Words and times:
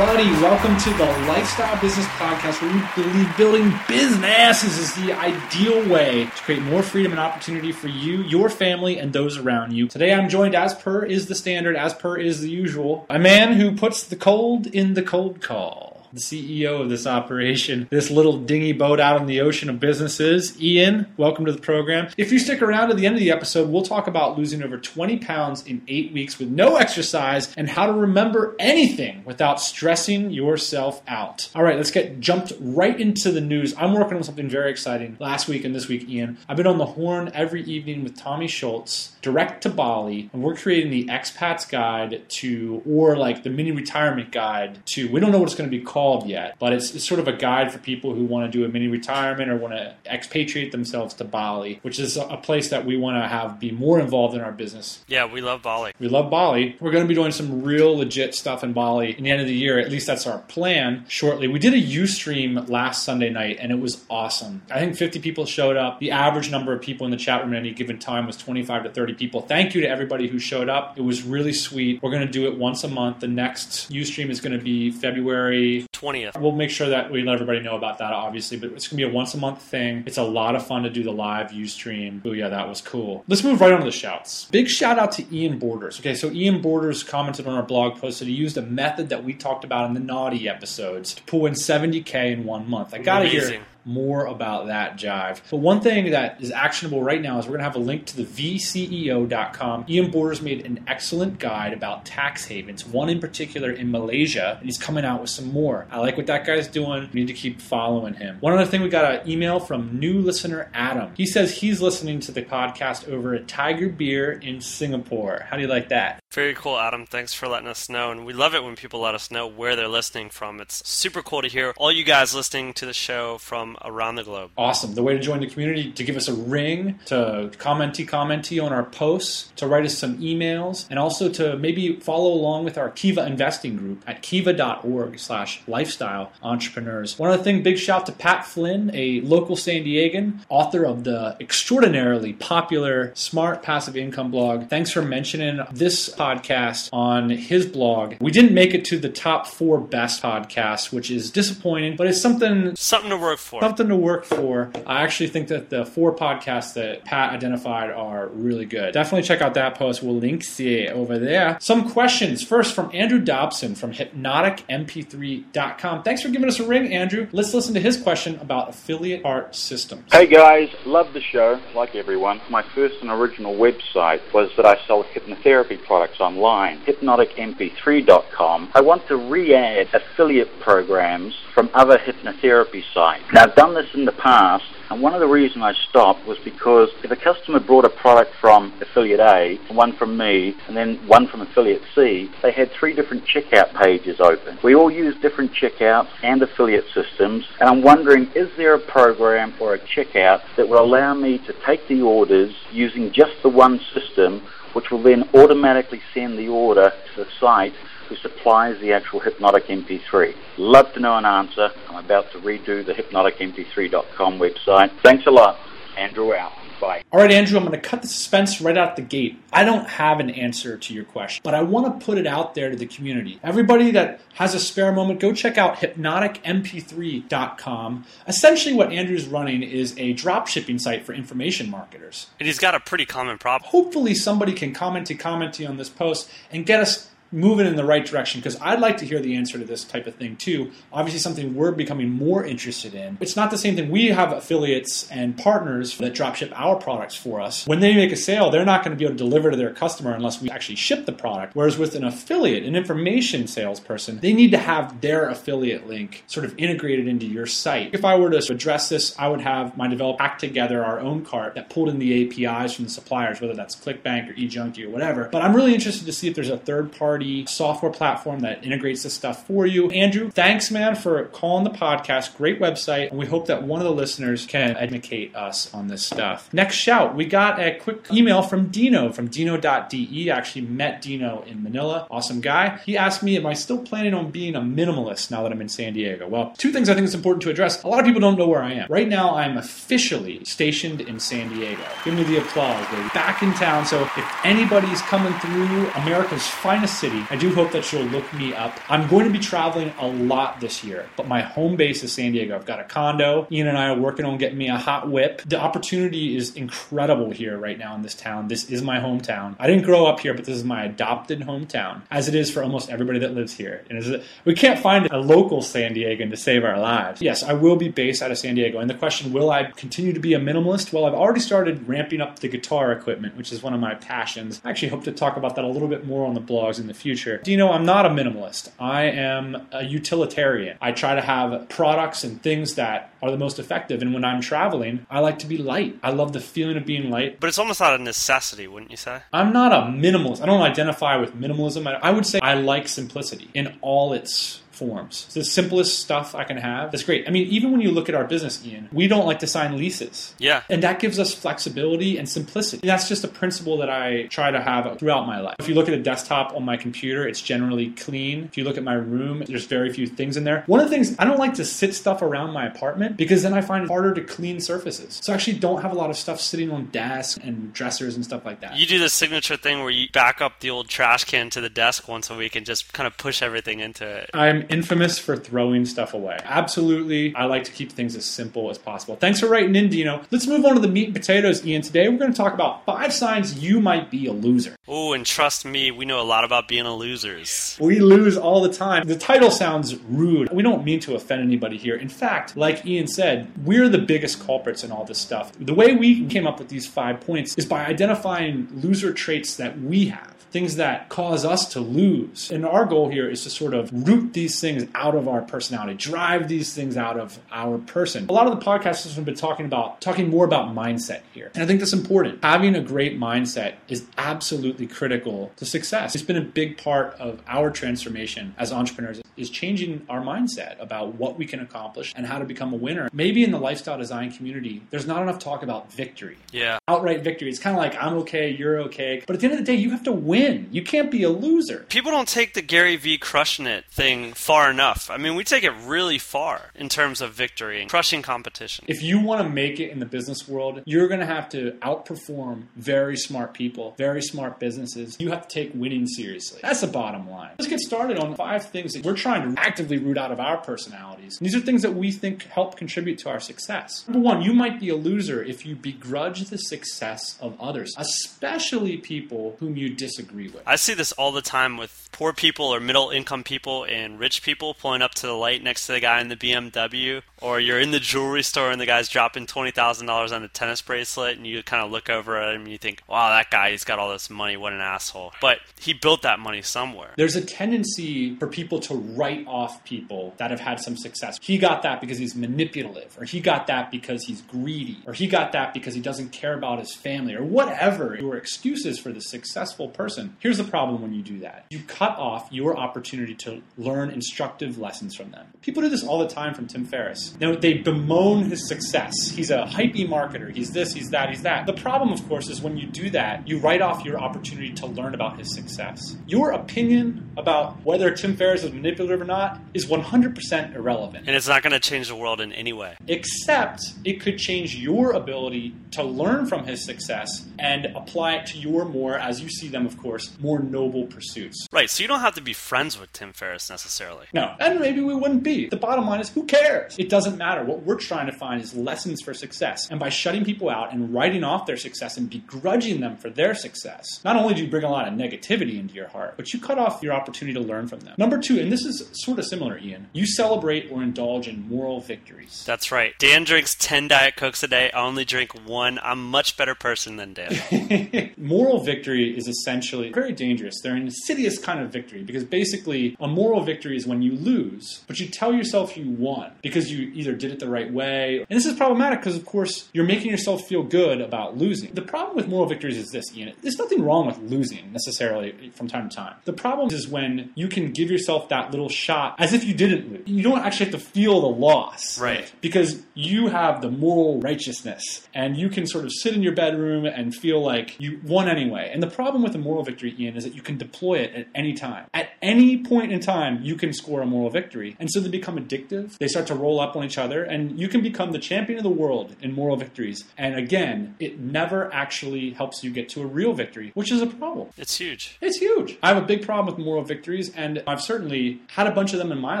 Buddy. 0.00 0.30
Welcome 0.40 0.78
to 0.78 0.90
the 0.94 1.04
Lifestyle 1.28 1.78
Business 1.78 2.06
Podcast, 2.06 2.62
where 2.62 2.72
we 2.72 3.02
believe 3.02 3.36
building 3.36 3.78
businesses 3.86 4.78
is 4.78 4.94
the 4.94 5.12
ideal 5.12 5.86
way 5.90 6.24
to 6.24 6.42
create 6.42 6.62
more 6.62 6.82
freedom 6.82 7.12
and 7.12 7.20
opportunity 7.20 7.70
for 7.70 7.88
you, 7.88 8.22
your 8.22 8.48
family, 8.48 8.98
and 8.98 9.12
those 9.12 9.36
around 9.36 9.74
you. 9.74 9.88
Today, 9.88 10.14
I'm 10.14 10.30
joined, 10.30 10.54
as 10.54 10.72
per 10.72 11.04
is 11.04 11.26
the 11.26 11.34
standard, 11.34 11.76
as 11.76 11.92
per 11.92 12.16
is 12.16 12.40
the 12.40 12.48
usual, 12.48 13.04
a 13.10 13.18
man 13.18 13.60
who 13.60 13.76
puts 13.76 14.02
the 14.02 14.16
cold 14.16 14.66
in 14.66 14.94
the 14.94 15.02
cold 15.02 15.42
call 15.42 15.89
the 16.12 16.20
CEO 16.20 16.80
of 16.80 16.88
this 16.88 17.06
operation, 17.06 17.86
this 17.90 18.10
little 18.10 18.38
dinghy 18.38 18.72
boat 18.72 18.98
out 18.98 19.20
in 19.20 19.26
the 19.26 19.40
ocean 19.40 19.70
of 19.70 19.78
businesses. 19.78 20.60
Ian, 20.60 21.06
welcome 21.16 21.46
to 21.46 21.52
the 21.52 21.60
program. 21.60 22.08
If 22.16 22.32
you 22.32 22.38
stick 22.38 22.62
around 22.62 22.88
to 22.88 22.94
the 22.94 23.06
end 23.06 23.14
of 23.14 23.20
the 23.20 23.30
episode, 23.30 23.68
we'll 23.68 23.82
talk 23.82 24.08
about 24.08 24.36
losing 24.36 24.62
over 24.62 24.76
20 24.76 25.18
pounds 25.18 25.64
in 25.66 25.82
eight 25.86 26.12
weeks 26.12 26.38
with 26.38 26.48
no 26.48 26.76
exercise 26.76 27.54
and 27.56 27.68
how 27.68 27.86
to 27.86 27.92
remember 27.92 28.56
anything 28.58 29.22
without 29.24 29.60
stressing 29.60 30.30
yourself 30.30 31.00
out. 31.06 31.48
All 31.54 31.62
right, 31.62 31.76
let's 31.76 31.92
get 31.92 32.18
jumped 32.18 32.52
right 32.58 32.98
into 32.98 33.30
the 33.30 33.40
news. 33.40 33.74
I'm 33.78 33.94
working 33.94 34.16
on 34.16 34.24
something 34.24 34.48
very 34.48 34.70
exciting 34.70 35.16
last 35.20 35.46
week 35.48 35.64
and 35.64 35.74
this 35.74 35.86
week, 35.86 36.08
Ian. 36.08 36.38
I've 36.48 36.56
been 36.56 36.66
on 36.66 36.78
the 36.78 36.86
horn 36.86 37.30
every 37.34 37.62
evening 37.64 38.02
with 38.02 38.16
Tommy 38.16 38.48
Schultz, 38.48 39.12
direct 39.22 39.62
to 39.62 39.70
Bali, 39.70 40.28
and 40.32 40.42
we're 40.42 40.56
creating 40.56 40.90
the 40.90 41.04
expats 41.06 41.68
guide 41.68 42.28
to, 42.28 42.82
or 42.84 43.16
like 43.16 43.44
the 43.44 43.50
mini 43.50 43.70
retirement 43.70 44.32
guide 44.32 44.84
to, 44.86 45.10
we 45.12 45.20
don't 45.20 45.30
know 45.30 45.38
what 45.38 45.46
it's 45.46 45.54
going 45.54 45.70
to 45.70 45.76
be 45.76 45.82
called 45.82 45.99
called 46.00 46.26
yet, 46.26 46.56
but 46.58 46.72
it's, 46.72 46.94
it's, 46.94 47.10
sort 47.10 47.20
of 47.20 47.28
a 47.28 47.32
guide 47.32 47.72
for 47.72 47.78
people 47.78 48.14
who 48.14 48.24
want 48.24 48.50
to 48.50 48.58
do 48.58 48.64
a 48.64 48.68
mini 48.68 48.86
retirement 48.86 49.50
or 49.50 49.56
want 49.56 49.74
to 49.74 49.94
expatriate 50.06 50.72
themselves 50.72 51.12
to 51.12 51.24
Bali, 51.24 51.78
which 51.82 51.98
is 51.98 52.16
a 52.16 52.38
place 52.38 52.70
that 52.70 52.86
we 52.86 52.96
want 52.96 53.22
to 53.22 53.28
have 53.28 53.60
be 53.60 53.70
more 53.70 54.00
involved 54.00 54.34
in 54.34 54.40
our 54.40 54.52
business. 54.52 55.04
Yeah, 55.08 55.26
we 55.26 55.40
love 55.40 55.60
Bali. 55.60 55.92
We 55.98 56.08
love 56.08 56.30
Bali. 56.30 56.76
We're 56.80 56.92
going 56.92 57.04
to 57.04 57.08
be 57.08 57.14
doing 57.14 57.32
some 57.32 57.62
real 57.62 57.98
legit 57.98 58.34
stuff 58.34 58.64
in 58.64 58.72
Bali 58.72 59.14
in 59.18 59.24
the 59.24 59.30
end 59.30 59.40
of 59.40 59.46
the 59.46 59.54
year. 59.54 59.78
At 59.78 59.90
least 59.90 60.06
that's 60.06 60.26
our 60.26 60.38
plan 60.38 61.04
shortly. 61.08 61.48
We 61.48 61.58
did 61.58 61.74
a 61.74 61.82
Ustream 61.82 62.68
last 62.70 63.02
Sunday 63.04 63.28
night 63.28 63.58
and 63.60 63.72
it 63.72 63.80
was 63.80 64.04
awesome. 64.08 64.62
I 64.70 64.78
think 64.78 64.96
50 64.96 65.18
people 65.18 65.44
showed 65.44 65.76
up. 65.76 65.98
The 65.98 66.12
average 66.12 66.50
number 66.50 66.72
of 66.72 66.80
people 66.80 67.04
in 67.04 67.10
the 67.10 67.18
chat 67.18 67.42
room 67.42 67.52
at 67.52 67.58
any 67.58 67.72
given 67.72 67.98
time 67.98 68.26
was 68.26 68.36
25 68.36 68.84
to 68.84 68.90
30 68.90 69.14
people. 69.14 69.42
Thank 69.42 69.74
you 69.74 69.80
to 69.82 69.88
everybody 69.88 70.28
who 70.28 70.38
showed 70.38 70.68
up. 70.68 70.96
It 70.96 71.02
was 71.02 71.24
really 71.24 71.52
sweet. 71.52 72.02
We're 72.02 72.12
going 72.12 72.26
to 72.26 72.32
do 72.32 72.46
it 72.46 72.56
once 72.56 72.84
a 72.84 72.88
month. 72.88 73.20
The 73.20 73.28
next 73.28 73.90
Ustream 73.90 74.30
is 74.30 74.40
going 74.40 74.56
to 74.56 74.64
be 74.64 74.90
February 74.90 75.86
20th. 75.92 76.40
We'll 76.40 76.52
make 76.52 76.70
sure 76.70 76.88
that 76.88 77.10
we 77.10 77.22
let 77.22 77.34
everybody 77.34 77.60
know 77.60 77.76
about 77.76 77.98
that, 77.98 78.12
obviously, 78.12 78.56
but 78.56 78.72
it's 78.72 78.88
going 78.88 78.98
to 79.00 79.06
be 79.06 79.10
a 79.10 79.14
once 79.14 79.34
a 79.34 79.38
month 79.38 79.62
thing. 79.62 80.04
It's 80.06 80.18
a 80.18 80.22
lot 80.22 80.54
of 80.54 80.66
fun 80.66 80.82
to 80.84 80.90
do 80.90 81.02
the 81.02 81.12
live 81.12 81.50
Ustream. 81.50 82.20
Oh, 82.24 82.32
yeah, 82.32 82.48
that 82.48 82.68
was 82.68 82.80
cool. 82.80 83.24
Let's 83.28 83.44
move 83.44 83.60
right 83.60 83.72
on 83.72 83.80
to 83.80 83.84
the 83.84 83.92
shouts. 83.92 84.46
Big 84.46 84.68
shout 84.68 84.98
out 84.98 85.12
to 85.12 85.34
Ian 85.34 85.58
Borders. 85.58 85.98
Okay, 86.00 86.14
so 86.14 86.30
Ian 86.30 86.62
Borders 86.62 87.02
commented 87.02 87.46
on 87.46 87.54
our 87.54 87.62
blog 87.62 88.00
post 88.00 88.20
that 88.20 88.28
he 88.28 88.34
used 88.34 88.56
a 88.56 88.62
method 88.62 89.08
that 89.10 89.24
we 89.24 89.34
talked 89.34 89.64
about 89.64 89.86
in 89.88 89.94
the 89.94 90.00
naughty 90.00 90.48
episodes 90.48 91.14
to 91.14 91.22
pull 91.24 91.46
in 91.46 91.54
70K 91.54 92.32
in 92.32 92.44
one 92.44 92.68
month. 92.68 92.94
I 92.94 92.98
got 92.98 93.20
to 93.20 93.28
hear 93.28 93.60
more 93.90 94.26
about 94.26 94.66
that 94.68 94.96
jive. 94.96 95.40
But 95.50 95.58
one 95.58 95.80
thing 95.80 96.10
that 96.10 96.40
is 96.40 96.50
actionable 96.50 97.02
right 97.02 97.20
now 97.20 97.38
is 97.38 97.46
we're 97.46 97.52
going 97.52 97.60
to 97.60 97.64
have 97.64 97.76
a 97.76 97.78
link 97.78 98.06
to 98.06 98.16
the 98.16 98.24
vceo.com. 98.24 99.84
Ian 99.88 100.10
Borders 100.10 100.40
made 100.40 100.64
an 100.64 100.84
excellent 100.86 101.38
guide 101.38 101.72
about 101.72 102.04
tax 102.06 102.44
havens, 102.44 102.86
one 102.86 103.08
in 103.08 103.20
particular 103.20 103.70
in 103.70 103.90
Malaysia, 103.90 104.56
and 104.58 104.66
he's 104.66 104.78
coming 104.78 105.04
out 105.04 105.20
with 105.20 105.30
some 105.30 105.52
more. 105.52 105.86
I 105.90 105.98
like 105.98 106.16
what 106.16 106.26
that 106.26 106.46
guy's 106.46 106.68
doing. 106.68 107.08
We 107.12 107.20
need 107.20 107.28
to 107.28 107.34
keep 107.34 107.60
following 107.60 108.14
him. 108.14 108.36
One 108.40 108.52
other 108.52 108.66
thing, 108.66 108.82
we 108.82 108.88
got 108.88 109.22
an 109.22 109.30
email 109.30 109.60
from 109.60 109.98
new 109.98 110.20
listener 110.20 110.70
Adam. 110.74 111.12
He 111.16 111.26
says 111.26 111.56
he's 111.56 111.80
listening 111.80 112.20
to 112.20 112.32
the 112.32 112.42
podcast 112.42 113.08
over 113.08 113.34
at 113.34 113.48
Tiger 113.48 113.88
Beer 113.88 114.32
in 114.32 114.60
Singapore. 114.60 115.46
How 115.48 115.56
do 115.56 115.62
you 115.62 115.68
like 115.68 115.88
that? 115.88 116.19
Very 116.32 116.54
cool, 116.54 116.78
Adam. 116.78 117.06
Thanks 117.06 117.34
for 117.34 117.48
letting 117.48 117.66
us 117.66 117.88
know. 117.88 118.12
And 118.12 118.24
we 118.24 118.32
love 118.32 118.54
it 118.54 118.62
when 118.62 118.76
people 118.76 119.00
let 119.00 119.16
us 119.16 119.32
know 119.32 119.48
where 119.48 119.74
they're 119.74 119.88
listening 119.88 120.30
from. 120.30 120.60
It's 120.60 120.88
super 120.88 121.22
cool 121.22 121.42
to 121.42 121.48
hear 121.48 121.74
all 121.76 121.90
you 121.90 122.04
guys 122.04 122.36
listening 122.36 122.72
to 122.74 122.86
the 122.86 122.92
show 122.92 123.38
from 123.38 123.76
around 123.84 124.14
the 124.14 124.22
globe. 124.22 124.52
Awesome. 124.56 124.94
The 124.94 125.02
way 125.02 125.14
to 125.14 125.18
join 125.18 125.40
the 125.40 125.48
community, 125.48 125.90
to 125.90 126.04
give 126.04 126.16
us 126.16 126.28
a 126.28 126.32
ring, 126.32 127.00
to 127.06 127.50
commenty 127.58 128.08
commenty 128.08 128.64
on 128.64 128.72
our 128.72 128.84
posts, 128.84 129.50
to 129.56 129.66
write 129.66 129.84
us 129.84 129.98
some 129.98 130.18
emails, 130.18 130.86
and 130.88 131.00
also 131.00 131.28
to 131.30 131.56
maybe 131.58 131.96
follow 131.96 132.32
along 132.32 132.64
with 132.64 132.78
our 132.78 132.90
Kiva 132.90 133.26
investing 133.26 133.76
group 133.76 134.04
at 134.06 134.22
kiva.org 134.22 135.18
slash 135.18 135.60
lifestyle 135.66 136.30
entrepreneurs. 136.44 137.18
One 137.18 137.30
other 137.30 137.42
thing, 137.42 137.64
big 137.64 137.76
shout 137.76 138.06
to 138.06 138.12
Pat 138.12 138.46
Flynn, 138.46 138.92
a 138.94 139.20
local 139.22 139.56
San 139.56 139.82
Diegan, 139.82 140.44
author 140.48 140.84
of 140.84 141.02
the 141.02 141.36
extraordinarily 141.40 142.34
popular 142.34 143.10
Smart 143.16 143.64
Passive 143.64 143.96
Income 143.96 144.30
blog. 144.30 144.68
Thanks 144.68 144.92
for 144.92 145.02
mentioning 145.02 145.58
this 145.72 146.19
podcast 146.20 146.90
on 146.92 147.30
his 147.30 147.64
blog. 147.64 148.16
We 148.20 148.30
didn't 148.30 148.52
make 148.52 148.74
it 148.74 148.84
to 148.86 148.98
the 148.98 149.08
top 149.08 149.46
four 149.46 149.80
best 149.80 150.22
podcasts, 150.22 150.92
which 150.92 151.10
is 151.10 151.30
disappointing, 151.30 151.96
but 151.96 152.06
it's 152.06 152.20
something 152.20 152.76
something 152.76 153.08
to 153.08 153.16
work 153.16 153.38
for. 153.38 153.62
Something 153.62 153.88
to 153.88 153.96
work 153.96 154.26
for. 154.26 154.70
I 154.86 155.00
actually 155.02 155.30
think 155.30 155.48
that 155.48 155.70
the 155.70 155.86
four 155.86 156.14
podcasts 156.14 156.74
that 156.74 157.06
Pat 157.06 157.32
identified 157.32 157.90
are 157.90 158.26
really 158.28 158.66
good. 158.66 158.92
Definitely 158.92 159.26
check 159.26 159.40
out 159.40 159.54
that 159.54 159.76
post. 159.76 160.02
We'll 160.02 160.16
link 160.16 160.44
see 160.44 160.88
over 160.88 161.18
there. 161.18 161.56
Some 161.60 161.90
questions. 161.90 162.42
First 162.42 162.74
from 162.74 162.90
Andrew 162.92 163.18
Dobson 163.18 163.74
from 163.74 163.94
hypnoticmp3.com. 163.94 166.02
Thanks 166.02 166.20
for 166.20 166.28
giving 166.28 166.48
us 166.48 166.60
a 166.60 166.66
ring, 166.66 166.92
Andrew. 166.92 167.28
Let's 167.32 167.54
listen 167.54 167.72
to 167.74 167.80
his 167.80 167.96
question 167.96 168.38
about 168.40 168.68
affiliate 168.68 169.24
art 169.24 169.56
systems. 169.56 170.12
Hey 170.12 170.26
guys, 170.26 170.68
love 170.84 171.14
the 171.14 171.22
show, 171.22 171.58
like 171.74 171.94
everyone. 171.94 172.42
My 172.50 172.62
first 172.74 172.96
and 173.00 173.08
original 173.10 173.54
website 173.54 174.20
was 174.34 174.50
that 174.56 174.66
I 174.66 174.76
sell 174.86 175.04
hypnotherapy 175.04 175.82
products 175.82 176.09
products 176.10 176.20
online, 176.20 176.80
hypnoticmp3.com, 176.84 178.70
I 178.74 178.80
want 178.80 179.06
to 179.08 179.16
re-add 179.16 179.88
affiliate 179.92 180.48
programs 180.60 181.34
from 181.54 181.70
other 181.74 181.98
hypnotherapy 181.98 182.82
sites. 182.94 183.24
Now, 183.32 183.44
I've 183.44 183.54
done 183.54 183.74
this 183.74 183.86
in 183.94 184.04
the 184.04 184.12
past, 184.12 184.64
and 184.90 185.02
one 185.02 185.14
of 185.14 185.20
the 185.20 185.26
reasons 185.26 185.62
I 185.62 185.72
stopped 185.88 186.26
was 186.26 186.38
because 186.44 186.88
if 187.04 187.10
a 187.10 187.16
customer 187.16 187.60
brought 187.60 187.84
a 187.84 187.90
product 187.90 188.32
from 188.40 188.72
affiliate 188.80 189.20
A, 189.20 189.58
one 189.72 189.96
from 189.96 190.16
me, 190.16 190.54
and 190.68 190.76
then 190.76 190.96
one 191.06 191.28
from 191.28 191.42
affiliate 191.42 191.82
C, 191.94 192.30
they 192.42 192.52
had 192.52 192.70
three 192.72 192.94
different 192.94 193.24
checkout 193.24 193.74
pages 193.80 194.20
open. 194.20 194.58
We 194.64 194.74
all 194.74 194.90
use 194.90 195.14
different 195.22 195.52
checkouts 195.52 196.08
and 196.22 196.42
affiliate 196.42 196.86
systems, 196.94 197.44
and 197.60 197.68
I'm 197.68 197.82
wondering, 197.82 198.30
is 198.34 198.48
there 198.56 198.74
a 198.74 198.80
program 198.80 199.54
or 199.60 199.74
a 199.74 199.78
checkout 199.78 200.42
that 200.56 200.68
will 200.68 200.84
allow 200.84 201.14
me 201.14 201.38
to 201.46 201.54
take 201.66 201.86
the 201.88 202.02
orders 202.02 202.54
using 202.72 203.12
just 203.12 203.32
the 203.42 203.48
one 203.48 203.80
system 203.94 204.42
which 204.72 204.90
will 204.90 205.02
then 205.02 205.24
automatically 205.34 206.00
send 206.14 206.38
the 206.38 206.48
order 206.48 206.92
to 207.14 207.24
the 207.24 207.30
site 207.38 207.74
who 208.08 208.16
supplies 208.16 208.80
the 208.80 208.92
actual 208.92 209.20
Hypnotic 209.20 209.66
MP3. 209.66 210.34
Love 210.58 210.92
to 210.94 211.00
know 211.00 211.16
an 211.16 211.24
answer. 211.24 211.70
I'm 211.88 212.04
about 212.04 212.30
to 212.32 212.38
redo 212.38 212.84
the 212.84 212.92
hypnoticmp3.com 212.92 214.38
website. 214.38 214.90
Thanks 215.02 215.26
a 215.26 215.30
lot. 215.30 215.58
Andrew 215.96 216.34
out. 216.34 216.59
Bye. 216.80 217.04
All 217.12 217.20
right, 217.20 217.30
Andrew, 217.30 217.58
I'm 217.58 217.66
going 217.66 217.78
to 217.78 217.88
cut 217.88 218.00
the 218.00 218.08
suspense 218.08 218.58
right 218.60 218.78
out 218.78 218.96
the 218.96 219.02
gate. 219.02 219.38
I 219.52 219.64
don't 219.64 219.86
have 219.86 220.18
an 220.18 220.30
answer 220.30 220.78
to 220.78 220.94
your 220.94 221.04
question, 221.04 221.42
but 221.44 221.54
I 221.54 221.62
want 221.62 222.00
to 222.00 222.04
put 222.04 222.16
it 222.16 222.26
out 222.26 222.54
there 222.54 222.70
to 222.70 222.76
the 222.76 222.86
community. 222.86 223.38
Everybody 223.42 223.90
that 223.90 224.22
has 224.34 224.54
a 224.54 224.60
spare 224.60 224.90
moment, 224.90 225.20
go 225.20 225.34
check 225.34 225.58
out 225.58 225.76
hypnoticmp3.com. 225.76 228.06
Essentially, 228.26 228.74
what 228.74 228.90
Andrew's 228.92 229.26
running 229.26 229.62
is 229.62 229.94
a 229.98 230.14
drop 230.14 230.46
shipping 230.46 230.78
site 230.78 231.04
for 231.04 231.12
information 231.12 231.70
marketers. 231.70 232.28
And 232.38 232.46
he's 232.46 232.58
got 232.58 232.74
a 232.74 232.80
pretty 232.80 233.04
common 233.04 233.36
problem. 233.36 233.68
Hopefully, 233.70 234.14
somebody 234.14 234.54
can 234.54 234.72
comment 234.72 235.06
to 235.08 235.14
comment 235.14 235.52
to 235.54 235.64
you 235.64 235.68
on 235.68 235.76
this 235.76 235.90
post 235.90 236.30
and 236.50 236.64
get 236.64 236.80
us 236.80 237.09
moving 237.32 237.66
in 237.66 237.76
the 237.76 237.84
right 237.84 238.04
direction 238.04 238.40
because 238.40 238.60
I'd 238.60 238.80
like 238.80 238.98
to 238.98 239.06
hear 239.06 239.20
the 239.20 239.36
answer 239.36 239.58
to 239.58 239.64
this 239.64 239.84
type 239.84 240.06
of 240.06 240.14
thing 240.14 240.36
too. 240.36 240.72
Obviously, 240.92 241.20
something 241.20 241.54
we're 241.54 241.72
becoming 241.72 242.10
more 242.10 242.44
interested 242.44 242.94
in. 242.94 243.18
It's 243.20 243.36
not 243.36 243.50
the 243.50 243.58
same 243.58 243.76
thing. 243.76 243.90
We 243.90 244.08
have 244.08 244.32
affiliates 244.32 245.10
and 245.10 245.36
partners 245.36 245.96
that 245.98 246.14
dropship 246.14 246.52
our 246.54 246.76
products 246.76 247.14
for 247.14 247.40
us. 247.40 247.66
When 247.66 247.80
they 247.80 247.94
make 247.94 248.12
a 248.12 248.16
sale, 248.16 248.50
they're 248.50 248.64
not 248.64 248.82
going 248.84 248.96
to 248.96 248.98
be 248.98 249.04
able 249.04 249.16
to 249.16 249.24
deliver 249.24 249.50
to 249.50 249.56
their 249.56 249.72
customer 249.72 250.12
unless 250.12 250.40
we 250.40 250.50
actually 250.50 250.76
ship 250.76 251.06
the 251.06 251.12
product. 251.12 251.54
Whereas 251.54 251.78
with 251.78 251.94
an 251.94 252.04
affiliate, 252.04 252.64
an 252.64 252.74
information 252.74 253.46
salesperson, 253.46 254.18
they 254.20 254.32
need 254.32 254.50
to 254.50 254.58
have 254.58 255.00
their 255.00 255.28
affiliate 255.28 255.86
link 255.86 256.24
sort 256.26 256.44
of 256.44 256.58
integrated 256.58 257.06
into 257.06 257.26
your 257.26 257.46
site. 257.46 257.94
If 257.94 258.04
I 258.04 258.16
were 258.16 258.30
to 258.30 258.52
address 258.52 258.88
this, 258.88 259.16
I 259.18 259.28
would 259.28 259.40
have 259.40 259.76
my 259.76 259.88
developer 259.88 260.18
pack 260.18 260.38
together 260.38 260.84
our 260.84 261.00
own 261.00 261.24
cart 261.24 261.54
that 261.54 261.70
pulled 261.70 261.88
in 261.88 261.98
the 261.98 262.46
APIs 262.46 262.74
from 262.74 262.84
the 262.84 262.90
suppliers, 262.90 263.40
whether 263.40 263.54
that's 263.54 263.76
ClickBank 263.76 264.30
or 264.30 264.34
eJunkie 264.34 264.84
or 264.84 264.90
whatever. 264.90 265.28
But 265.30 265.42
I'm 265.42 265.54
really 265.54 265.74
interested 265.74 266.04
to 266.06 266.12
see 266.12 266.28
if 266.28 266.34
there's 266.34 266.50
a 266.50 266.58
third 266.58 266.92
party 266.92 267.19
party 267.20 267.44
software 267.44 267.92
platform 267.92 268.40
that 268.40 268.64
integrates 268.64 269.02
this 269.02 269.12
stuff 269.12 269.46
for 269.46 269.66
you. 269.66 269.90
Andrew, 269.90 270.30
thanks, 270.30 270.70
man, 270.70 270.94
for 270.94 271.24
calling 271.26 271.64
the 271.64 271.70
podcast. 271.70 272.34
Great 272.38 272.58
website. 272.58 273.10
And 273.10 273.18
we 273.18 273.26
hope 273.26 273.46
that 273.48 273.62
one 273.62 273.78
of 273.78 273.84
the 273.84 273.92
listeners 273.92 274.46
can 274.46 274.74
educate 274.78 275.36
us 275.36 275.72
on 275.74 275.88
this 275.88 276.02
stuff. 276.02 276.48
Next 276.54 276.76
shout, 276.76 277.14
we 277.14 277.26
got 277.26 277.60
a 277.60 277.78
quick 277.78 278.10
email 278.10 278.40
from 278.40 278.68
Dino 278.68 279.12
from 279.12 279.28
Dino.de. 279.28 280.30
Actually 280.30 280.62
met 280.62 281.02
Dino 281.02 281.44
in 281.46 281.62
Manila. 281.62 282.06
Awesome 282.10 282.40
guy. 282.40 282.78
He 282.86 282.96
asked 282.96 283.22
me, 283.22 283.36
Am 283.36 283.44
I 283.44 283.52
still 283.52 283.78
planning 283.78 284.14
on 284.14 284.30
being 284.30 284.54
a 284.54 284.60
minimalist 284.60 285.30
now 285.30 285.42
that 285.42 285.52
I'm 285.52 285.60
in 285.60 285.68
San 285.68 285.92
Diego? 285.92 286.26
Well, 286.26 286.54
two 286.56 286.72
things 286.72 286.88
I 286.88 286.94
think 286.94 287.04
it's 287.04 287.14
important 287.14 287.42
to 287.42 287.50
address. 287.50 287.82
A 287.82 287.88
lot 287.88 288.00
of 288.00 288.06
people 288.06 288.22
don't 288.22 288.38
know 288.38 288.48
where 288.48 288.62
I 288.62 288.72
am. 288.72 288.86
Right 288.88 289.08
now, 289.08 289.34
I'm 289.34 289.58
officially 289.58 290.42
stationed 290.44 291.02
in 291.02 291.20
San 291.20 291.52
Diego. 291.52 291.82
Give 292.02 292.14
me 292.14 292.22
the 292.22 292.38
applause, 292.38 292.86
baby. 292.88 293.08
Back 293.12 293.42
in 293.42 293.52
town. 293.54 293.84
So 293.84 294.02
if 294.02 294.44
anybody's 294.44 295.02
coming 295.02 295.34
through 295.40 295.90
America's 296.02 296.46
finest 296.46 296.98
city, 296.98 297.09
city. 297.10 297.26
I 297.30 297.36
do 297.36 297.54
hope 297.54 297.72
that 297.72 297.92
you'll 297.92 298.04
look 298.04 298.32
me 298.34 298.54
up. 298.54 298.78
I'm 298.88 299.08
going 299.08 299.26
to 299.26 299.32
be 299.32 299.38
traveling 299.38 299.92
a 299.98 300.06
lot 300.06 300.60
this 300.60 300.84
year, 300.84 301.08
but 301.16 301.26
my 301.26 301.42
home 301.42 301.76
base 301.76 302.02
is 302.02 302.12
San 302.12 302.32
Diego. 302.32 302.54
I've 302.54 302.66
got 302.66 302.80
a 302.80 302.84
condo. 302.84 303.46
Ian 303.50 303.68
and 303.68 303.78
I 303.78 303.88
are 303.88 303.98
working 303.98 304.24
on 304.24 304.38
getting 304.38 304.58
me 304.58 304.68
a 304.68 304.76
hot 304.76 305.10
whip. 305.10 305.42
The 305.46 305.60
opportunity 305.60 306.36
is 306.36 306.54
incredible 306.54 307.30
here 307.30 307.58
right 307.58 307.78
now 307.78 307.94
in 307.94 308.02
this 308.02 308.14
town. 308.14 308.48
This 308.48 308.70
is 308.70 308.82
my 308.82 308.98
hometown. 308.98 309.56
I 309.58 309.66
didn't 309.66 309.84
grow 309.84 310.06
up 310.06 310.20
here, 310.20 310.34
but 310.34 310.44
this 310.44 310.56
is 310.56 310.64
my 310.64 310.84
adopted 310.84 311.40
hometown, 311.40 312.02
as 312.10 312.28
it 312.28 312.34
is 312.34 312.50
for 312.50 312.62
almost 312.62 312.90
everybody 312.90 313.18
that 313.20 313.34
lives 313.34 313.54
here. 313.54 313.84
And 313.90 314.22
we 314.44 314.54
can't 314.54 314.78
find 314.78 315.06
a 315.10 315.18
local 315.18 315.62
San 315.62 315.94
Diegan 315.94 316.30
to 316.30 316.36
save 316.36 316.64
our 316.64 316.78
lives. 316.78 317.20
Yes, 317.20 317.42
I 317.42 317.52
will 317.52 317.76
be 317.76 317.88
based 317.88 318.22
out 318.22 318.30
of 318.30 318.38
San 318.38 318.54
Diego. 318.54 318.78
And 318.78 318.88
the 318.88 318.94
question, 318.94 319.32
will 319.32 319.50
I 319.50 319.64
continue 319.72 320.12
to 320.12 320.20
be 320.20 320.34
a 320.34 320.38
minimalist? 320.38 320.92
Well, 320.92 321.04
I've 321.04 321.14
already 321.14 321.40
started 321.40 321.88
ramping 321.88 322.20
up 322.20 322.38
the 322.38 322.48
guitar 322.48 322.92
equipment, 322.92 323.36
which 323.36 323.52
is 323.52 323.62
one 323.62 323.74
of 323.74 323.80
my 323.80 323.94
passions. 323.94 324.60
I 324.64 324.70
actually 324.70 324.88
hope 324.88 325.04
to 325.04 325.12
talk 325.12 325.36
about 325.36 325.56
that 325.56 325.64
a 325.64 325.68
little 325.68 325.88
bit 325.88 326.06
more 326.06 326.26
on 326.26 326.34
the 326.34 326.40
blogs 326.40 326.78
in 326.78 326.86
the 326.86 326.94
future. 327.00 327.38
Do 327.38 327.50
you 327.50 327.56
know 327.56 327.72
I'm 327.72 327.84
not 327.84 328.06
a 328.06 328.08
minimalist? 328.08 328.70
I 328.78 329.04
am 329.04 329.66
a 329.72 329.84
utilitarian. 329.84 330.78
I 330.80 330.92
try 330.92 331.14
to 331.14 331.20
have 331.20 331.68
products 331.68 332.24
and 332.24 332.42
things 332.42 332.74
that 332.74 333.12
are 333.22 333.30
the 333.30 333.38
most 333.38 333.58
effective. 333.58 334.02
And 334.02 334.14
when 334.14 334.24
I'm 334.24 334.40
traveling, 334.40 335.06
I 335.10 335.20
like 335.20 335.38
to 335.40 335.46
be 335.46 335.58
light. 335.58 335.98
I 336.02 336.10
love 336.10 336.32
the 336.32 336.40
feeling 336.40 336.76
of 336.76 336.86
being 336.86 337.10
light. 337.10 337.40
But 337.40 337.48
it's 337.48 337.58
almost 337.58 337.80
not 337.80 337.98
a 337.98 338.02
necessity, 338.02 338.66
wouldn't 338.68 338.90
you 338.90 338.96
say? 338.96 339.22
I'm 339.32 339.52
not 339.52 339.72
a 339.72 339.90
minimalist. 339.90 340.42
I 340.42 340.46
don't 340.46 340.62
identify 340.62 341.16
with 341.16 341.34
minimalism. 341.34 341.86
I 342.02 342.10
would 342.10 342.26
say 342.26 342.40
I 342.40 342.54
like 342.54 342.88
simplicity 342.88 343.48
in 343.54 343.78
all 343.80 344.12
its 344.12 344.62
forms. 344.80 345.24
It's 345.26 345.34
the 345.34 345.44
simplest 345.44 345.98
stuff 345.98 346.34
I 346.34 346.44
can 346.44 346.56
have. 346.56 346.90
That's 346.90 347.04
great. 347.04 347.28
I 347.28 347.30
mean, 347.30 347.46
even 347.48 347.70
when 347.70 347.82
you 347.82 347.90
look 347.90 348.08
at 348.08 348.14
our 348.14 348.24
business, 348.24 348.64
Ian, 348.64 348.88
we 348.92 349.06
don't 349.08 349.26
like 349.26 349.40
to 349.40 349.46
sign 349.46 349.76
leases. 349.76 350.34
Yeah. 350.38 350.62
And 350.70 350.82
that 350.82 351.00
gives 351.00 351.18
us 351.18 351.34
flexibility 351.34 352.16
and 352.16 352.26
simplicity. 352.26 352.86
That's 352.86 353.06
just 353.08 353.22
a 353.22 353.28
principle 353.28 353.76
that 353.78 353.90
I 353.90 354.24
try 354.28 354.50
to 354.50 354.60
have 354.60 354.98
throughout 354.98 355.26
my 355.26 355.40
life. 355.40 355.56
If 355.58 355.68
you 355.68 355.74
look 355.74 355.88
at 355.88 355.94
a 355.94 356.02
desktop 356.02 356.54
on 356.54 356.64
my 356.64 356.78
computer, 356.78 357.28
it's 357.28 357.42
generally 357.42 357.90
clean. 357.90 358.44
If 358.44 358.56
you 358.56 358.64
look 358.64 358.78
at 358.78 358.82
my 358.82 358.94
room, 358.94 359.44
there's 359.46 359.66
very 359.66 359.92
few 359.92 360.06
things 360.06 360.38
in 360.38 360.44
there. 360.44 360.64
One 360.66 360.80
of 360.80 360.88
the 360.88 360.94
things, 360.94 361.14
I 361.18 361.26
don't 361.26 361.38
like 361.38 361.54
to 361.54 361.64
sit 361.64 361.94
stuff 361.94 362.22
around 362.22 362.52
my 362.52 362.66
apartment 362.66 363.18
because 363.18 363.42
then 363.42 363.52
I 363.52 363.60
find 363.60 363.84
it 363.84 363.88
harder 363.88 364.14
to 364.14 364.22
clean 364.22 364.60
surfaces. 364.60 365.20
So 365.22 365.32
I 365.32 365.36
actually 365.36 365.58
don't 365.58 365.82
have 365.82 365.92
a 365.92 365.94
lot 365.94 366.08
of 366.08 366.16
stuff 366.16 366.40
sitting 366.40 366.70
on 366.70 366.86
desks 366.86 367.36
and 367.36 367.72
dressers 367.74 368.16
and 368.16 368.24
stuff 368.24 368.46
like 368.46 368.60
that. 368.60 368.76
You 368.76 368.86
do 368.86 368.98
the 368.98 369.10
signature 369.10 369.56
thing 369.56 369.80
where 369.80 369.90
you 369.90 370.08
back 370.10 370.40
up 370.40 370.60
the 370.60 370.70
old 370.70 370.88
trash 370.88 371.24
can 371.24 371.50
to 371.50 371.60
the 371.60 371.68
desk 371.68 372.08
once 372.08 372.30
a 372.30 372.36
week 372.36 372.56
and 372.56 372.64
just 372.64 372.92
kind 372.92 373.06
of 373.06 373.16
push 373.18 373.42
everything 373.42 373.80
into 373.80 374.06
it. 374.06 374.30
I'm 374.32 374.62
infamous 374.70 375.18
for 375.18 375.36
throwing 375.36 375.84
stuff 375.84 376.14
away. 376.14 376.38
Absolutely, 376.44 377.34
I 377.34 377.44
like 377.46 377.64
to 377.64 377.72
keep 377.72 377.92
things 377.92 378.16
as 378.16 378.24
simple 378.24 378.70
as 378.70 378.78
possible. 378.78 379.16
Thanks 379.16 379.40
for 379.40 379.46
writing 379.46 379.74
in, 379.76 379.90
Dino. 379.90 380.22
Let's 380.30 380.46
move 380.46 380.64
on 380.64 380.74
to 380.74 380.80
the 380.80 380.88
meat 380.88 381.06
and 381.06 381.14
potatoes, 381.14 381.66
Ian. 381.66 381.82
Today 381.82 382.08
we're 382.08 382.18
going 382.18 382.32
to 382.32 382.36
talk 382.36 382.54
about 382.54 382.84
five 382.84 383.12
signs 383.12 383.62
you 383.62 383.80
might 383.80 384.10
be 384.10 384.26
a 384.26 384.32
loser. 384.32 384.76
Oh, 384.86 385.12
and 385.12 385.26
trust 385.26 385.64
me, 385.64 385.90
we 385.90 386.04
know 386.04 386.20
a 386.20 386.24
lot 386.24 386.44
about 386.44 386.68
being 386.68 386.86
a 386.86 386.94
losers. 386.94 387.76
We 387.80 388.00
lose 388.00 388.36
all 388.36 388.62
the 388.62 388.72
time. 388.72 389.06
The 389.06 389.16
title 389.16 389.50
sounds 389.50 389.96
rude. 389.96 390.50
We 390.52 390.62
don't 390.62 390.84
mean 390.84 391.00
to 391.00 391.14
offend 391.14 391.42
anybody 391.42 391.76
here. 391.76 391.96
In 391.96 392.08
fact, 392.08 392.56
like 392.56 392.86
Ian 392.86 393.06
said, 393.06 393.50
we're 393.64 393.88
the 393.88 393.98
biggest 393.98 394.40
culprits 394.40 394.84
in 394.84 394.92
all 394.92 395.04
this 395.04 395.18
stuff. 395.18 395.52
The 395.58 395.74
way 395.74 395.94
we 395.94 396.26
came 396.26 396.46
up 396.46 396.58
with 396.58 396.68
these 396.68 396.86
five 396.86 397.20
points 397.20 397.56
is 397.58 397.66
by 397.66 397.84
identifying 397.84 398.68
loser 398.72 399.12
traits 399.12 399.56
that 399.56 399.80
we 399.80 400.06
have 400.06 400.34
things 400.50 400.76
that 400.76 401.08
cause 401.08 401.44
us 401.44 401.72
to 401.72 401.80
lose. 401.80 402.50
And 402.50 402.66
our 402.66 402.84
goal 402.84 403.08
here 403.08 403.28
is 403.28 403.44
to 403.44 403.50
sort 403.50 403.74
of 403.74 403.90
root 403.92 404.32
these 404.32 404.58
things 404.60 404.86
out 404.94 405.14
of 405.14 405.28
our 405.28 405.42
personality, 405.42 405.94
drive 405.94 406.48
these 406.48 406.74
things 406.74 406.96
out 406.96 407.18
of 407.18 407.38
our 407.52 407.78
person. 407.78 408.26
A 408.28 408.32
lot 408.32 408.46
of 408.46 408.58
the 408.58 408.64
podcasters 408.64 409.14
have 409.14 409.24
been 409.24 409.34
talking 409.34 409.66
about 409.66 410.00
talking 410.00 410.28
more 410.28 410.44
about 410.44 410.74
mindset 410.74 411.20
here. 411.32 411.50
And 411.54 411.62
I 411.62 411.66
think 411.66 411.80
that's 411.80 411.92
important. 411.92 412.42
Having 412.42 412.74
a 412.74 412.80
great 412.80 413.18
mindset 413.18 413.74
is 413.88 414.06
absolutely 414.18 414.86
critical 414.86 415.52
to 415.56 415.64
success. 415.64 416.14
It's 416.14 416.24
been 416.24 416.36
a 416.36 416.42
big 416.42 416.76
part 416.76 417.14
of 417.14 417.40
our 417.46 417.70
transformation 417.70 418.54
as 418.58 418.72
entrepreneurs 418.72 419.20
is 419.36 419.48
changing 419.48 420.04
our 420.08 420.20
mindset 420.20 420.80
about 420.80 421.14
what 421.14 421.38
we 421.38 421.46
can 421.46 421.60
accomplish 421.60 422.12
and 422.16 422.26
how 422.26 422.38
to 422.38 422.44
become 422.44 422.72
a 422.72 422.76
winner. 422.76 423.08
Maybe 423.12 423.44
in 423.44 423.52
the 423.52 423.58
lifestyle 423.58 423.96
design 423.96 424.32
community, 424.32 424.82
there's 424.90 425.06
not 425.06 425.22
enough 425.22 425.38
talk 425.38 425.62
about 425.62 425.92
victory. 425.92 426.36
Yeah. 426.52 426.78
Outright 426.88 427.22
victory. 427.22 427.48
It's 427.48 427.58
kind 427.58 427.76
of 427.76 427.82
like 427.82 427.94
I'm 428.02 428.14
okay, 428.18 428.50
you're 428.50 428.80
okay. 428.82 429.22
But 429.26 429.36
at 429.36 429.40
the 429.40 429.46
end 429.46 429.54
of 429.54 429.60
the 429.60 429.64
day, 429.64 429.78
you 429.78 429.90
have 429.90 430.02
to 430.04 430.12
win 430.12 430.40
win. 430.40 430.68
You 430.70 430.82
can't 430.82 431.10
be 431.10 431.22
a 431.22 431.30
loser. 431.30 431.84
People 431.88 432.10
don't 432.10 432.28
take 432.28 432.54
the 432.54 432.62
Gary 432.62 432.96
V 432.96 433.18
crushing 433.18 433.66
it 433.66 433.84
thing 433.90 434.32
far 434.40 434.70
enough. 434.70 435.10
I 435.10 435.18
mean, 435.18 435.34
we 435.34 435.44
take 435.44 435.64
it 435.64 435.72
really 435.84 436.18
far 436.18 436.70
in 436.74 436.88
terms 436.88 437.20
of 437.20 437.34
victory 437.34 437.80
and 437.82 437.90
crushing 437.90 438.22
competition. 438.22 438.86
If 438.88 439.02
you 439.02 439.20
want 439.20 439.42
to 439.42 439.48
make 439.48 439.78
it 439.78 439.90
in 439.90 440.00
the 440.00 440.06
business 440.06 440.48
world, 440.48 440.82
you're 440.86 441.08
going 441.08 441.20
to 441.20 441.26
have 441.26 441.48
to 441.50 441.72
outperform 441.82 442.62
very 442.74 443.16
smart 443.16 443.52
people, 443.52 443.94
very 443.98 444.22
smart 444.22 444.58
businesses. 444.58 445.16
You 445.20 445.30
have 445.30 445.46
to 445.46 445.54
take 445.54 445.72
winning 445.74 446.06
seriously. 446.06 446.60
That's 446.62 446.80
the 446.80 446.86
bottom 446.86 447.28
line. 447.28 447.50
Let's 447.58 447.68
get 447.68 447.80
started 447.80 448.18
on 448.18 448.34
five 448.34 448.64
things 448.64 448.94
that 448.94 449.04
we're 449.04 449.16
trying 449.16 449.54
to 449.54 449.60
actively 449.60 449.98
root 449.98 450.16
out 450.16 450.32
of 450.32 450.40
our 450.40 450.56
personalities. 450.56 451.38
These 451.38 451.54
are 451.54 451.60
things 451.60 451.82
that 451.82 451.94
we 451.94 452.10
think 452.10 452.44
help 452.44 452.76
contribute 452.76 453.18
to 453.18 453.28
our 453.28 453.40
success. 453.40 454.06
Number 454.08 454.20
one, 454.20 454.40
you 454.40 454.54
might 454.54 454.80
be 454.80 454.88
a 454.88 454.96
loser 454.96 455.42
if 455.44 455.66
you 455.66 455.76
begrudge 455.76 456.48
the 456.48 456.56
success 456.56 457.38
of 457.40 457.60
others, 457.60 457.94
especially 457.98 458.96
people 458.96 459.56
whom 459.60 459.76
you 459.76 459.90
disagree 459.90 460.48
with. 460.48 460.62
I 460.66 460.76
see 460.76 460.94
this 460.94 461.12
all 461.12 461.30
the 461.30 461.42
time 461.42 461.76
with 461.76 462.08
poor 462.12 462.32
people 462.32 462.66
or 462.66 462.80
middle 462.80 463.10
income 463.10 463.44
people 463.44 463.84
and 463.84 464.18
rich 464.18 464.29
people 464.38 464.74
pulling 464.74 465.02
up 465.02 465.14
to 465.14 465.26
the 465.26 465.32
light 465.32 465.62
next 465.62 465.86
to 465.86 465.92
the 465.92 466.00
guy 466.00 466.20
in 466.20 466.28
the 466.28 466.36
BMW, 466.36 467.22
or 467.40 467.58
you're 467.58 467.80
in 467.80 467.90
the 467.90 467.98
jewelry 467.98 468.42
store 468.42 468.70
and 468.70 468.80
the 468.80 468.86
guy's 468.86 469.08
dropping 469.08 469.46
twenty 469.46 469.72
thousand 469.72 470.06
dollars 470.06 470.30
on 470.30 470.44
a 470.44 470.48
tennis 470.48 470.80
bracelet, 470.82 471.36
and 471.36 471.46
you 471.46 471.62
kind 471.62 471.84
of 471.84 471.90
look 471.90 472.08
over 472.08 472.36
at 472.36 472.54
him 472.54 472.62
and 472.62 472.70
you 472.70 472.78
think, 472.78 473.02
"Wow, 473.08 473.30
that 473.30 473.50
guy, 473.50 473.72
he's 473.72 473.84
got 473.84 473.98
all 473.98 474.12
this 474.12 474.30
money. 474.30 474.56
What 474.56 474.72
an 474.72 474.80
asshole!" 474.80 475.32
But 475.40 475.58
he 475.80 475.92
built 475.92 476.22
that 476.22 476.38
money 476.38 476.62
somewhere. 476.62 477.10
There's 477.16 477.36
a 477.36 477.44
tendency 477.44 478.36
for 478.36 478.46
people 478.46 478.78
to 478.80 478.94
write 478.94 479.46
off 479.46 479.82
people 479.84 480.34
that 480.36 480.50
have 480.50 480.60
had 480.60 480.80
some 480.80 480.96
success. 480.96 481.38
He 481.40 481.58
got 481.58 481.82
that 481.82 482.00
because 482.00 482.18
he's 482.18 482.34
manipulative, 482.34 483.16
or 483.18 483.24
he 483.24 483.40
got 483.40 483.66
that 483.68 483.90
because 483.90 484.24
he's 484.24 484.42
greedy, 484.42 484.98
or 485.06 485.12
he 485.14 485.26
got 485.26 485.52
that 485.52 485.72
because 485.74 485.94
he 485.94 486.00
doesn't 486.00 486.30
care 486.30 486.54
about 486.54 486.78
his 486.78 486.94
family, 486.94 487.34
or 487.34 487.42
whatever 487.42 488.16
your 488.20 488.36
excuses 488.36 488.98
for 488.98 489.12
the 489.12 489.20
successful 489.20 489.88
person. 489.88 490.36
Here's 490.40 490.58
the 490.58 490.64
problem 490.64 491.00
when 491.02 491.14
you 491.14 491.22
do 491.22 491.38
that: 491.40 491.64
you 491.70 491.80
cut 491.86 492.18
off 492.18 492.48
your 492.50 492.76
opportunity 492.76 493.34
to 493.36 493.62
learn 493.78 494.10
instructive 494.20 494.76
lessons 494.76 495.14
from 495.14 495.30
them. 495.30 495.46
People 495.62 495.82
do 495.82 495.88
this 495.88 496.04
all 496.04 496.18
the 496.18 496.28
time 496.28 496.52
from 496.52 496.66
Tim 496.66 496.84
Ferriss. 496.84 497.34
Now, 497.40 497.54
they 497.54 497.74
bemoan 497.74 498.44
his 498.44 498.68
success. 498.68 499.14
He's 499.30 499.50
a 499.50 499.64
hypey 499.64 500.06
marketer. 500.06 500.54
He's 500.54 500.72
this, 500.72 500.92
he's 500.92 501.08
that, 501.08 501.30
he's 501.30 501.40
that. 501.42 501.64
The 501.64 501.72
problem, 501.72 502.12
of 502.12 502.28
course, 502.28 502.50
is 502.50 502.60
when 502.60 502.76
you 502.76 502.86
do 502.86 503.08
that, 503.10 503.48
you 503.48 503.58
write 503.58 503.80
off 503.80 504.04
your 504.04 504.20
opportunity 504.20 504.74
to 504.74 504.86
learn 504.86 505.14
about 505.14 505.38
his 505.38 505.54
success. 505.54 506.16
Your 506.26 506.50
opinion 506.50 507.30
about 507.38 507.82
whether 507.82 508.10
Tim 508.10 508.36
Ferriss 508.36 508.62
is 508.62 508.72
manipulative 508.72 509.22
or 509.22 509.24
not 509.24 509.58
is 509.72 509.86
100% 509.86 510.74
irrelevant. 510.76 511.26
And 511.26 511.34
it's 511.34 511.48
not 511.48 511.62
going 511.62 511.72
to 511.72 511.80
change 511.80 512.08
the 512.08 512.16
world 512.16 512.42
in 512.42 512.52
any 512.52 512.74
way. 512.74 512.96
Except 513.08 513.80
it 514.04 514.20
could 514.20 514.36
change 514.36 514.76
your 514.76 515.12
ability 515.12 515.74
to 515.92 516.02
learn 516.02 516.46
from 516.46 516.66
his 516.66 516.84
success 516.84 517.46
and 517.58 517.86
apply 517.96 518.34
it 518.34 518.46
to 518.46 518.58
your 518.58 518.84
more, 518.84 519.16
as 519.16 519.40
you 519.40 519.48
see 519.48 519.68
them, 519.68 519.86
of 519.86 519.96
course, 519.96 520.36
more 520.40 520.58
noble 520.60 521.06
pursuits. 521.06 521.66
Right, 521.72 521.88
so 521.88 522.02
you 522.02 522.08
don't 522.08 522.20
have 522.20 522.34
to 522.34 522.42
be 522.42 522.52
friends 522.52 522.98
with 522.98 523.12
Tim 523.12 523.32
Ferriss 523.32 523.70
necessarily. 523.70 524.09
No, 524.32 524.54
and 524.58 524.80
maybe 524.80 525.00
we 525.00 525.14
wouldn't 525.14 525.42
be. 525.42 525.68
The 525.68 525.76
bottom 525.76 526.06
line 526.06 526.20
is 526.20 526.28
who 526.28 526.44
cares? 526.44 526.96
It 526.98 527.08
doesn't 527.08 527.36
matter. 527.36 527.64
What 527.64 527.82
we're 527.82 527.96
trying 527.96 528.26
to 528.26 528.32
find 528.32 528.62
is 528.62 528.74
lessons 528.74 529.20
for 529.22 529.34
success. 529.34 529.90
And 529.90 530.00
by 530.00 530.08
shutting 530.08 530.44
people 530.44 530.70
out 530.70 530.92
and 530.92 531.12
writing 531.12 531.44
off 531.44 531.66
their 531.66 531.76
success 531.76 532.16
and 532.16 532.28
begrudging 532.28 533.00
them 533.00 533.16
for 533.16 533.30
their 533.30 533.54
success, 533.54 534.20
not 534.24 534.36
only 534.36 534.54
do 534.54 534.62
you 534.62 534.68
bring 534.68 534.84
a 534.84 534.90
lot 534.90 535.08
of 535.08 535.14
negativity 535.14 535.78
into 535.78 535.94
your 535.94 536.08
heart, 536.08 536.34
but 536.36 536.52
you 536.52 536.60
cut 536.60 536.78
off 536.78 537.02
your 537.02 537.12
opportunity 537.12 537.54
to 537.54 537.64
learn 537.64 537.88
from 537.88 538.00
them. 538.00 538.14
Number 538.18 538.38
two, 538.38 538.58
and 538.58 538.72
this 538.72 538.84
is 538.84 539.08
sort 539.12 539.38
of 539.38 539.46
similar, 539.46 539.78
Ian, 539.78 540.08
you 540.12 540.26
celebrate 540.26 540.90
or 540.90 541.02
indulge 541.02 541.48
in 541.48 541.68
moral 541.68 542.00
victories. 542.00 542.64
That's 542.66 542.92
right. 542.92 543.18
Dan 543.18 543.44
drinks 543.44 543.74
10 543.74 544.08
Diet 544.08 544.36
Cokes 544.36 544.62
a 544.62 544.68
day. 544.68 544.90
I 544.92 545.00
only 545.00 545.24
drink 545.24 545.52
one. 545.66 545.98
I'm 546.02 546.18
a 546.20 546.22
much 546.22 546.56
better 546.56 546.74
person 546.74 547.16
than 547.16 547.34
Dan. 547.34 548.32
moral 548.36 548.82
victory 548.82 549.36
is 549.36 549.48
essentially 549.48 550.10
very 550.12 550.32
dangerous. 550.32 550.80
They're 550.82 550.94
an 550.94 551.02
insidious 551.02 551.58
kind 551.58 551.80
of 551.80 551.90
victory 551.92 552.22
because 552.22 552.44
basically 552.44 553.16
a 553.20 553.28
moral 553.28 553.62
victory 553.62 553.96
is 554.00 554.06
when 554.06 554.22
you 554.22 554.32
lose, 554.32 555.04
but 555.06 555.20
you 555.20 555.28
tell 555.28 555.52
yourself 555.52 555.96
you 555.96 556.10
won 556.10 556.52
because 556.62 556.90
you 556.90 557.10
either 557.14 557.32
did 557.32 557.50
it 557.52 557.60
the 557.60 557.68
right 557.68 557.92
way. 557.92 558.44
And 558.48 558.56
this 558.56 558.66
is 558.66 558.74
problematic 558.74 559.20
because, 559.20 559.36
of 559.36 559.44
course, 559.44 559.88
you're 559.92 560.06
making 560.06 560.30
yourself 560.30 560.66
feel 560.66 560.82
good 560.82 561.20
about 561.20 561.56
losing. 561.56 561.92
The 561.94 562.02
problem 562.02 562.36
with 562.36 562.48
moral 562.48 562.66
victories 562.66 562.96
is 562.96 563.10
this, 563.10 563.24
Ian. 563.36 563.54
There's 563.62 563.78
nothing 563.78 564.02
wrong 564.02 564.26
with 564.26 564.38
losing 564.38 564.92
necessarily 564.92 565.70
from 565.74 565.88
time 565.88 566.08
to 566.08 566.16
time. 566.16 566.34
The 566.44 566.52
problem 566.52 566.92
is 566.92 567.08
when 567.08 567.52
you 567.54 567.68
can 567.68 567.92
give 567.92 568.10
yourself 568.10 568.48
that 568.48 568.70
little 568.70 568.88
shot 568.88 569.36
as 569.38 569.52
if 569.52 569.64
you 569.64 569.74
didn't 569.74 570.10
lose. 570.10 570.22
You 570.26 570.42
don't 570.42 570.60
actually 570.60 570.90
have 570.90 571.00
to 571.00 571.06
feel 571.06 571.40
the 571.40 571.48
loss. 571.48 572.18
Right. 572.20 572.50
Because 572.60 573.02
you 573.14 573.48
have 573.48 573.82
the 573.82 573.90
moral 573.90 574.40
righteousness 574.40 575.28
and 575.34 575.56
you 575.56 575.68
can 575.68 575.86
sort 575.86 576.04
of 576.04 576.12
sit 576.12 576.34
in 576.34 576.42
your 576.42 576.54
bedroom 576.54 577.04
and 577.04 577.34
feel 577.34 577.62
like 577.62 578.00
you 578.00 578.20
won 578.24 578.48
anyway. 578.48 578.90
And 578.92 579.02
the 579.02 579.10
problem 579.10 579.42
with 579.42 579.54
a 579.54 579.58
moral 579.58 579.82
victory, 579.82 580.14
Ian, 580.18 580.36
is 580.36 580.44
that 580.44 580.54
you 580.54 580.62
can 580.62 580.78
deploy 580.78 581.18
it 581.18 581.34
at 581.34 581.46
any 581.54 581.74
time. 581.74 582.06
At 582.14 582.30
any 582.42 582.82
point 582.82 583.12
in 583.12 583.20
time, 583.20 583.60
you 583.62 583.76
can 583.76 583.89
can 583.90 583.96
score 583.96 584.22
a 584.22 584.26
moral 584.26 584.50
victory. 584.50 584.96
And 585.00 585.10
so 585.10 585.20
they 585.20 585.28
become 585.28 585.58
addictive. 585.58 586.16
They 586.18 586.28
start 586.28 586.46
to 586.46 586.54
roll 586.54 586.80
up 586.80 586.94
on 586.96 587.04
each 587.04 587.18
other, 587.18 587.42
and 587.42 587.78
you 587.78 587.88
can 587.88 588.02
become 588.02 588.30
the 588.30 588.38
champion 588.38 588.78
of 588.78 588.84
the 588.84 588.90
world 588.90 589.34
in 589.40 589.52
moral 589.52 589.76
victories. 589.76 590.24
And 590.38 590.54
again, 590.54 591.16
it 591.18 591.40
never 591.40 591.92
actually 591.92 592.50
helps 592.50 592.84
you 592.84 592.90
get 592.90 593.08
to 593.10 593.22
a 593.22 593.26
real 593.26 593.52
victory, 593.52 593.90
which 593.94 594.12
is 594.12 594.22
a 594.22 594.26
problem. 594.26 594.68
It's 594.76 594.96
huge. 594.96 595.36
It's 595.40 595.58
huge. 595.58 595.98
I 596.02 596.08
have 596.08 596.22
a 596.22 596.26
big 596.26 596.44
problem 596.44 596.66
with 596.66 596.84
moral 596.84 597.02
victories, 597.02 597.52
and 597.56 597.82
I've 597.86 598.00
certainly 598.00 598.60
had 598.68 598.86
a 598.86 598.92
bunch 598.92 599.12
of 599.12 599.18
them 599.18 599.32
in 599.32 599.38
my 599.38 599.60